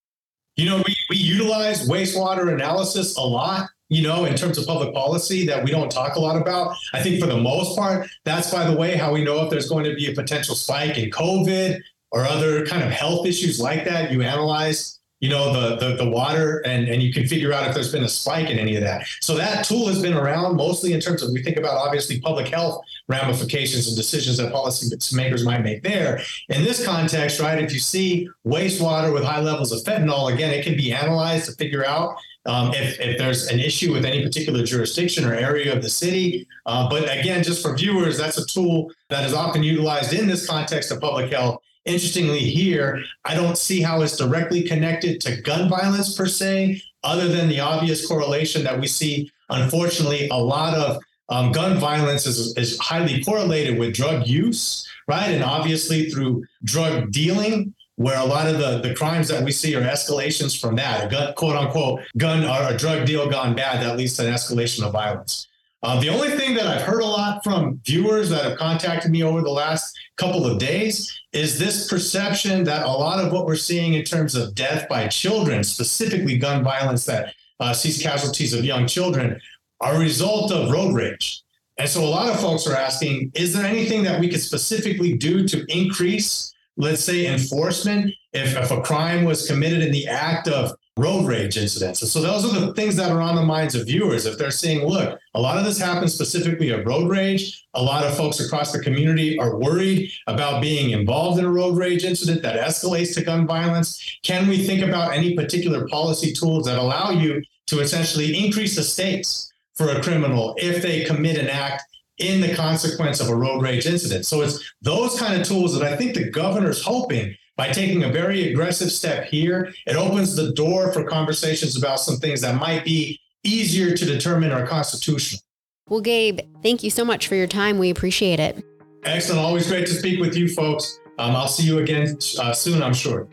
You 0.55 0.69
know, 0.69 0.77
we, 0.77 0.95
we 1.09 1.17
utilize 1.17 1.87
wastewater 1.87 2.51
analysis 2.51 3.15
a 3.17 3.21
lot, 3.21 3.69
you 3.89 4.01
know, 4.01 4.25
in 4.25 4.35
terms 4.35 4.57
of 4.57 4.65
public 4.65 4.93
policy 4.93 5.45
that 5.45 5.63
we 5.63 5.71
don't 5.71 5.91
talk 5.91 6.15
a 6.15 6.19
lot 6.19 6.35
about. 6.35 6.75
I 6.93 7.01
think 7.01 7.19
for 7.21 7.27
the 7.27 7.37
most 7.37 7.77
part, 7.77 8.09
that's 8.25 8.51
by 8.51 8.69
the 8.69 8.75
way 8.75 8.97
how 8.97 9.13
we 9.13 9.23
know 9.23 9.43
if 9.43 9.49
there's 9.49 9.69
going 9.69 9.83
to 9.85 9.93
be 9.93 10.11
a 10.11 10.13
potential 10.13 10.55
spike 10.55 10.97
in 10.97 11.11
COVID 11.11 11.79
or 12.11 12.25
other 12.25 12.65
kind 12.65 12.83
of 12.83 12.91
health 12.91 13.27
issues 13.27 13.59
like 13.59 13.85
that. 13.85 14.11
You 14.11 14.23
analyze 14.23 14.96
you 15.19 15.29
know 15.29 15.51
the, 15.51 15.75
the 15.77 16.03
the 16.03 16.09
water 16.09 16.59
and 16.65 16.87
and 16.87 17.01
you 17.01 17.11
can 17.11 17.27
figure 17.27 17.51
out 17.51 17.67
if 17.67 17.73
there's 17.73 17.91
been 17.91 18.03
a 18.03 18.09
spike 18.09 18.49
in 18.49 18.59
any 18.59 18.75
of 18.75 18.83
that 18.83 19.07
so 19.21 19.35
that 19.35 19.65
tool 19.65 19.87
has 19.87 20.01
been 20.01 20.13
around 20.13 20.55
mostly 20.55 20.93
in 20.93 20.99
terms 20.99 21.23
of 21.23 21.31
we 21.31 21.41
think 21.41 21.57
about 21.57 21.75
obviously 21.75 22.19
public 22.19 22.47
health 22.47 22.83
ramifications 23.07 23.87
and 23.87 23.97
decisions 23.97 24.37
that 24.37 24.53
policymakers 24.53 25.43
might 25.43 25.63
make 25.63 25.81
there 25.81 26.21
in 26.49 26.63
this 26.63 26.85
context 26.85 27.39
right 27.39 27.61
if 27.61 27.73
you 27.73 27.79
see 27.79 28.29
wastewater 28.45 29.11
with 29.11 29.23
high 29.23 29.41
levels 29.41 29.71
of 29.71 29.79
fentanyl 29.83 30.31
again 30.31 30.51
it 30.51 30.63
can 30.63 30.75
be 30.75 30.93
analyzed 30.93 31.45
to 31.45 31.51
figure 31.53 31.85
out 31.85 32.15
um, 32.45 32.71
if, 32.73 32.99
if 33.01 33.17
there's 33.17 33.47
an 33.47 33.59
issue 33.59 33.91
with 33.91 34.05
any 34.05 34.23
particular 34.23 34.63
jurisdiction 34.63 35.25
or 35.25 35.33
area 35.33 35.75
of 35.75 35.83
the 35.83 35.89
city. 35.89 36.47
Uh, 36.65 36.89
but 36.89 37.03
again, 37.03 37.43
just 37.43 37.61
for 37.61 37.75
viewers, 37.75 38.17
that's 38.17 38.37
a 38.37 38.45
tool 38.45 38.89
that 39.09 39.25
is 39.25 39.33
often 39.33 39.63
utilized 39.63 40.13
in 40.13 40.27
this 40.27 40.47
context 40.47 40.89
of 40.89 41.01
public 41.01 41.29
health 41.29 41.61
Interestingly, 41.87 42.39
here, 42.39 43.01
I 43.23 43.33
don't 43.33 43.57
see 43.57 43.81
how 43.81 44.01
it's 44.01 44.17
directly 44.17 44.61
connected 44.61 45.21
to 45.21 45.41
gun 45.41 45.69
violence 45.69 46.15
per 46.15 46.27
se, 46.27 46.81
other 47.03 47.29
than 47.29 47.47
the 47.47 47.61
obvious 47.61 48.05
correlation 48.05 48.63
that 48.65 48.79
we 48.79 48.87
see. 48.87 49.31
Unfortunately, 49.49 50.27
a 50.29 50.37
lot 50.37 50.73
of 50.73 51.01
um, 51.29 51.53
gun 51.53 51.77
violence 51.77 52.25
is, 52.25 52.55
is 52.57 52.77
highly 52.79 53.23
correlated 53.23 53.79
with 53.79 53.95
drug 53.95 54.27
use, 54.27 54.85
right? 55.07 55.29
And 55.29 55.43
obviously 55.43 56.09
through 56.09 56.43
drug 56.65 57.11
dealing, 57.11 57.73
where 57.95 58.19
a 58.19 58.25
lot 58.25 58.47
of 58.47 58.59
the, 58.59 58.87
the 58.87 58.93
crimes 58.93 59.29
that 59.29 59.43
we 59.43 59.51
see 59.51 59.73
are 59.75 59.81
escalations 59.81 60.59
from 60.59 60.75
that, 60.75 61.05
a 61.05 61.09
gun, 61.09 61.33
quote 61.35 61.55
unquote, 61.55 62.01
gun 62.17 62.43
or 62.43 62.73
a 62.73 62.77
drug 62.77 63.07
deal 63.07 63.29
gone 63.29 63.55
bad 63.55 63.81
that 63.81 63.97
leads 63.97 64.17
to 64.17 64.27
an 64.27 64.33
escalation 64.33 64.85
of 64.85 64.91
violence. 64.91 65.47
Uh, 65.83 65.99
the 65.99 66.09
only 66.09 66.31
thing 66.31 66.55
that 66.55 66.65
I've 66.65 66.81
heard 66.81 67.01
a 67.01 67.05
lot 67.05 67.43
from 67.43 67.79
viewers 67.85 68.29
that 68.29 68.43
have 68.43 68.57
contacted 68.57 69.11
me 69.11 69.23
over 69.23 69.41
the 69.41 69.51
last 69.51 69.95
couple 70.17 70.45
of 70.45 70.57
days 70.57 71.19
is 71.33 71.59
this 71.59 71.87
perception 71.87 72.63
that 72.63 72.85
a 72.85 72.89
lot 72.89 73.23
of 73.23 73.31
what 73.31 73.45
we're 73.45 73.55
seeing 73.55 73.93
in 73.93 74.03
terms 74.03 74.33
of 74.33 74.55
death 74.55 74.89
by 74.89 75.07
children, 75.07 75.63
specifically 75.63 76.37
gun 76.37 76.63
violence 76.63 77.05
that 77.05 77.35
uh, 77.59 77.73
sees 77.73 78.01
casualties 78.01 78.53
of 78.53 78.65
young 78.65 78.87
children, 78.87 79.39
are 79.79 79.95
a 79.95 79.99
result 79.99 80.51
of 80.51 80.71
road 80.71 80.95
rage. 80.95 81.43
And 81.77 81.87
so 81.87 82.03
a 82.03 82.09
lot 82.09 82.27
of 82.27 82.39
folks 82.39 82.65
are 82.65 82.75
asking, 82.75 83.31
is 83.35 83.53
there 83.53 83.65
anything 83.65 84.01
that 84.03 84.19
we 84.19 84.29
could 84.29 84.41
specifically 84.41 85.15
do 85.15 85.47
to 85.47 85.63
increase, 85.69 86.55
let's 86.75 87.03
say, 87.03 87.27
enforcement 87.27 88.11
if, 88.33 88.57
if 88.57 88.71
a 88.71 88.81
crime 88.81 89.25
was 89.25 89.47
committed 89.47 89.83
in 89.83 89.91
the 89.91 90.07
act 90.07 90.47
of 90.47 90.71
road 90.97 91.25
rage 91.25 91.57
incidents. 91.57 91.99
So 92.11 92.21
those 92.21 92.43
are 92.45 92.59
the 92.59 92.73
things 92.73 92.95
that 92.95 93.11
are 93.11 93.21
on 93.21 93.35
the 93.35 93.43
minds 93.43 93.75
of 93.75 93.85
viewers. 93.85 94.25
If 94.25 94.37
they're 94.37 94.51
seeing, 94.51 94.85
look, 94.85 95.19
a 95.33 95.39
lot 95.39 95.57
of 95.57 95.63
this 95.63 95.79
happens 95.79 96.13
specifically 96.13 96.71
of 96.71 96.85
road 96.85 97.09
rage. 97.09 97.67
A 97.75 97.81
lot 97.81 98.03
of 98.03 98.17
folks 98.17 98.39
across 98.39 98.71
the 98.71 98.79
community 98.79 99.37
are 99.39 99.57
worried 99.57 100.11
about 100.25 100.61
being 100.61 100.91
involved 100.91 101.39
in 101.39 101.45
a 101.45 101.51
road 101.51 101.77
rage 101.77 102.03
incident 102.03 102.41
that 102.41 102.59
escalates 102.59 103.13
to 103.15 103.23
gun 103.23 103.45
violence. 103.45 104.19
Can 104.23 104.47
we 104.47 104.65
think 104.65 104.81
about 104.81 105.13
any 105.13 105.35
particular 105.35 105.87
policy 105.87 106.33
tools 106.33 106.65
that 106.65 106.79
allow 106.79 107.11
you 107.11 107.43
to 107.67 107.79
essentially 107.79 108.43
increase 108.43 108.75
the 108.75 108.83
stakes 108.83 109.51
for 109.75 109.89
a 109.89 110.01
criminal 110.01 110.55
if 110.57 110.81
they 110.81 111.03
commit 111.03 111.37
an 111.37 111.47
act 111.47 111.83
in 112.17 112.41
the 112.41 112.55
consequence 112.55 113.19
of 113.19 113.29
a 113.29 113.35
road 113.35 113.61
rage 113.61 113.85
incident? 113.85 114.25
So 114.25 114.41
it's 114.41 114.73
those 114.81 115.19
kind 115.19 115.39
of 115.39 115.47
tools 115.47 115.77
that 115.77 115.85
I 115.85 115.95
think 115.95 116.15
the 116.15 116.31
governor's 116.31 116.81
hoping 116.83 117.35
by 117.57 117.69
taking 117.71 118.03
a 118.03 118.09
very 118.09 118.51
aggressive 118.51 118.91
step 118.91 119.25
here, 119.25 119.73
it 119.85 119.95
opens 119.95 120.35
the 120.35 120.53
door 120.53 120.93
for 120.93 121.03
conversations 121.03 121.75
about 121.75 121.99
some 121.99 122.17
things 122.17 122.39
that 122.41 122.55
might 122.55 122.85
be 122.85 123.19
easier 123.43 123.95
to 123.95 124.05
determine 124.05 124.51
are 124.51 124.65
constitutional. 124.65 125.41
Well, 125.89 126.01
Gabe, 126.01 126.39
thank 126.61 126.83
you 126.83 126.89
so 126.89 127.03
much 127.03 127.27
for 127.27 127.35
your 127.35 127.47
time. 127.47 127.79
We 127.79 127.89
appreciate 127.89 128.39
it. 128.39 128.63
Excellent. 129.03 129.41
Always 129.41 129.67
great 129.67 129.87
to 129.87 129.93
speak 129.93 130.19
with 130.19 130.35
you 130.35 130.47
folks. 130.47 130.99
Um, 131.17 131.35
I'll 131.35 131.47
see 131.47 131.63
you 131.63 131.79
again 131.79 132.17
uh, 132.39 132.53
soon, 132.53 132.83
I'm 132.83 132.93
sure. 132.93 133.27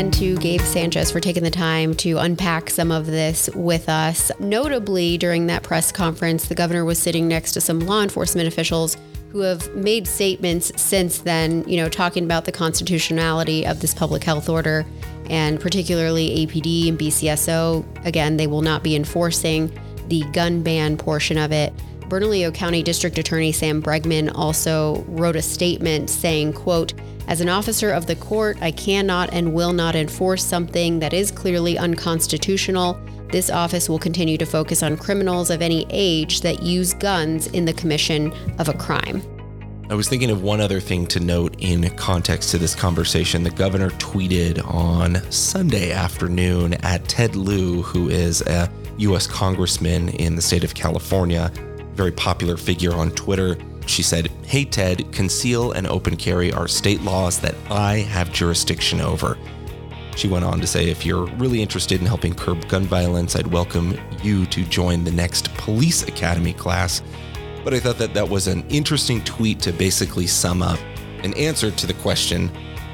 Again 0.00 0.10
to 0.10 0.34
Gabe 0.38 0.62
Sanchez 0.62 1.10
for 1.10 1.20
taking 1.20 1.42
the 1.42 1.50
time 1.50 1.92
to 1.96 2.16
unpack 2.16 2.70
some 2.70 2.90
of 2.90 3.04
this 3.04 3.50
with 3.54 3.86
us. 3.90 4.32
Notably, 4.40 5.18
during 5.18 5.46
that 5.48 5.62
press 5.62 5.92
conference, 5.92 6.48
the 6.48 6.54
governor 6.54 6.86
was 6.86 6.98
sitting 6.98 7.28
next 7.28 7.52
to 7.52 7.60
some 7.60 7.80
law 7.80 8.02
enforcement 8.02 8.48
officials 8.48 8.96
who 9.30 9.40
have 9.40 9.74
made 9.74 10.06
statements 10.06 10.72
since 10.80 11.18
then, 11.18 11.68
you 11.68 11.76
know, 11.76 11.90
talking 11.90 12.24
about 12.24 12.46
the 12.46 12.52
constitutionality 12.52 13.66
of 13.66 13.80
this 13.80 13.92
public 13.92 14.24
health 14.24 14.48
order 14.48 14.86
and 15.28 15.60
particularly 15.60 16.46
APD 16.46 16.88
and 16.88 16.98
BCSO. 16.98 17.84
Again, 18.06 18.38
they 18.38 18.46
will 18.46 18.62
not 18.62 18.82
be 18.82 18.96
enforcing 18.96 19.70
the 20.08 20.22
gun 20.32 20.62
ban 20.62 20.96
portion 20.96 21.36
of 21.36 21.52
it. 21.52 21.74
Bernalillo 22.10 22.50
County 22.50 22.82
District 22.82 23.16
Attorney 23.18 23.52
Sam 23.52 23.80
Bregman 23.80 24.32
also 24.34 25.04
wrote 25.06 25.36
a 25.36 25.42
statement 25.42 26.10
saying, 26.10 26.54
quote, 26.54 26.92
as 27.28 27.40
an 27.40 27.48
officer 27.48 27.92
of 27.92 28.06
the 28.06 28.16
court, 28.16 28.58
I 28.60 28.72
cannot 28.72 29.32
and 29.32 29.54
will 29.54 29.72
not 29.72 29.94
enforce 29.94 30.44
something 30.44 30.98
that 30.98 31.12
is 31.12 31.30
clearly 31.30 31.78
unconstitutional. 31.78 33.00
This 33.28 33.48
office 33.48 33.88
will 33.88 34.00
continue 34.00 34.36
to 34.38 34.44
focus 34.44 34.82
on 34.82 34.96
criminals 34.96 35.50
of 35.50 35.62
any 35.62 35.86
age 35.88 36.40
that 36.40 36.64
use 36.64 36.94
guns 36.94 37.46
in 37.46 37.64
the 37.64 37.72
commission 37.72 38.32
of 38.58 38.68
a 38.68 38.74
crime. 38.74 39.22
I 39.88 39.94
was 39.94 40.08
thinking 40.08 40.32
of 40.32 40.42
one 40.42 40.60
other 40.60 40.80
thing 40.80 41.06
to 41.08 41.20
note 41.20 41.54
in 41.58 41.88
context 41.90 42.50
to 42.50 42.58
this 42.58 42.74
conversation. 42.74 43.44
The 43.44 43.50
governor 43.50 43.90
tweeted 43.90 44.64
on 44.66 45.22
Sunday 45.30 45.92
afternoon 45.92 46.74
at 46.74 47.08
Ted 47.08 47.36
Lieu, 47.36 47.82
who 47.82 48.08
is 48.08 48.40
a 48.42 48.68
U.S. 48.98 49.28
congressman 49.28 50.08
in 50.08 50.34
the 50.34 50.42
state 50.42 50.64
of 50.64 50.74
California, 50.74 51.52
very 51.94 52.12
popular 52.12 52.56
figure 52.56 52.94
on 52.94 53.10
Twitter. 53.12 53.56
She 53.86 54.02
said, 54.02 54.30
Hey 54.44 54.64
Ted, 54.64 55.12
conceal 55.12 55.72
and 55.72 55.86
open 55.86 56.16
carry 56.16 56.52
are 56.52 56.68
state 56.68 57.02
laws 57.02 57.40
that 57.40 57.54
I 57.70 57.98
have 57.98 58.32
jurisdiction 58.32 59.00
over. 59.00 59.36
She 60.16 60.28
went 60.28 60.44
on 60.44 60.60
to 60.60 60.66
say, 60.66 60.90
If 60.90 61.06
you're 61.06 61.26
really 61.36 61.62
interested 61.62 62.00
in 62.00 62.06
helping 62.06 62.34
curb 62.34 62.68
gun 62.68 62.84
violence, 62.84 63.36
I'd 63.36 63.46
welcome 63.46 63.98
you 64.22 64.46
to 64.46 64.64
join 64.64 65.04
the 65.04 65.10
next 65.10 65.54
police 65.54 66.06
academy 66.06 66.52
class. 66.52 67.02
But 67.64 67.74
I 67.74 67.80
thought 67.80 67.98
that 67.98 68.14
that 68.14 68.28
was 68.28 68.46
an 68.46 68.64
interesting 68.68 69.22
tweet 69.24 69.60
to 69.60 69.72
basically 69.72 70.26
sum 70.26 70.62
up 70.62 70.78
an 71.22 71.34
answer 71.34 71.70
to 71.70 71.86
the 71.86 71.94
question, 71.94 72.48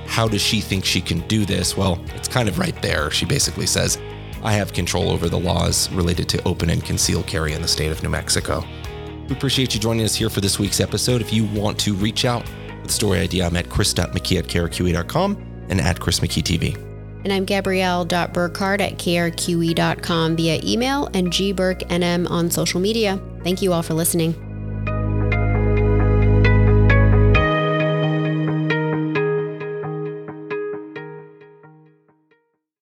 How 0.06 0.28
does 0.28 0.42
she 0.42 0.60
think 0.60 0.84
she 0.84 1.00
can 1.00 1.20
do 1.28 1.44
this? 1.44 1.76
Well, 1.76 2.00
it's 2.14 2.28
kind 2.28 2.48
of 2.48 2.58
right 2.58 2.80
there. 2.82 3.10
She 3.10 3.24
basically 3.24 3.66
says, 3.66 3.98
I 4.42 4.52
have 4.52 4.72
control 4.72 5.10
over 5.10 5.28
the 5.28 5.38
laws 5.38 5.90
related 5.90 6.28
to 6.30 6.42
open 6.44 6.70
and 6.70 6.84
conceal 6.84 7.22
carry 7.24 7.52
in 7.52 7.62
the 7.62 7.68
state 7.68 7.90
of 7.90 8.02
New 8.02 8.08
Mexico. 8.08 8.64
We 9.28 9.34
appreciate 9.34 9.74
you 9.74 9.80
joining 9.80 10.04
us 10.04 10.14
here 10.14 10.30
for 10.30 10.40
this 10.40 10.58
week's 10.58 10.80
episode. 10.80 11.20
If 11.20 11.32
you 11.32 11.44
want 11.46 11.78
to 11.80 11.94
reach 11.94 12.24
out 12.24 12.44
with 12.82 12.90
story 12.90 13.18
idea, 13.18 13.46
I'm 13.46 13.56
at 13.56 13.68
chris.mckee 13.68 14.38
at 14.38 14.46
krqe.com 14.46 15.66
and 15.68 15.80
at 15.80 15.98
Chris 15.98 16.20
McKee 16.20 16.42
TV. 16.42 16.76
And 17.24 17.32
I'm 17.32 17.44
Gabrielle.burkhart 17.44 18.80
at 18.80 18.98
krqe.com 18.98 20.36
via 20.36 20.60
email 20.62 21.06
and 21.12 21.28
gburknm 21.28 22.30
on 22.30 22.50
social 22.50 22.80
media. 22.80 23.20
Thank 23.42 23.62
you 23.62 23.72
all 23.72 23.82
for 23.82 23.94
listening. 23.94 24.45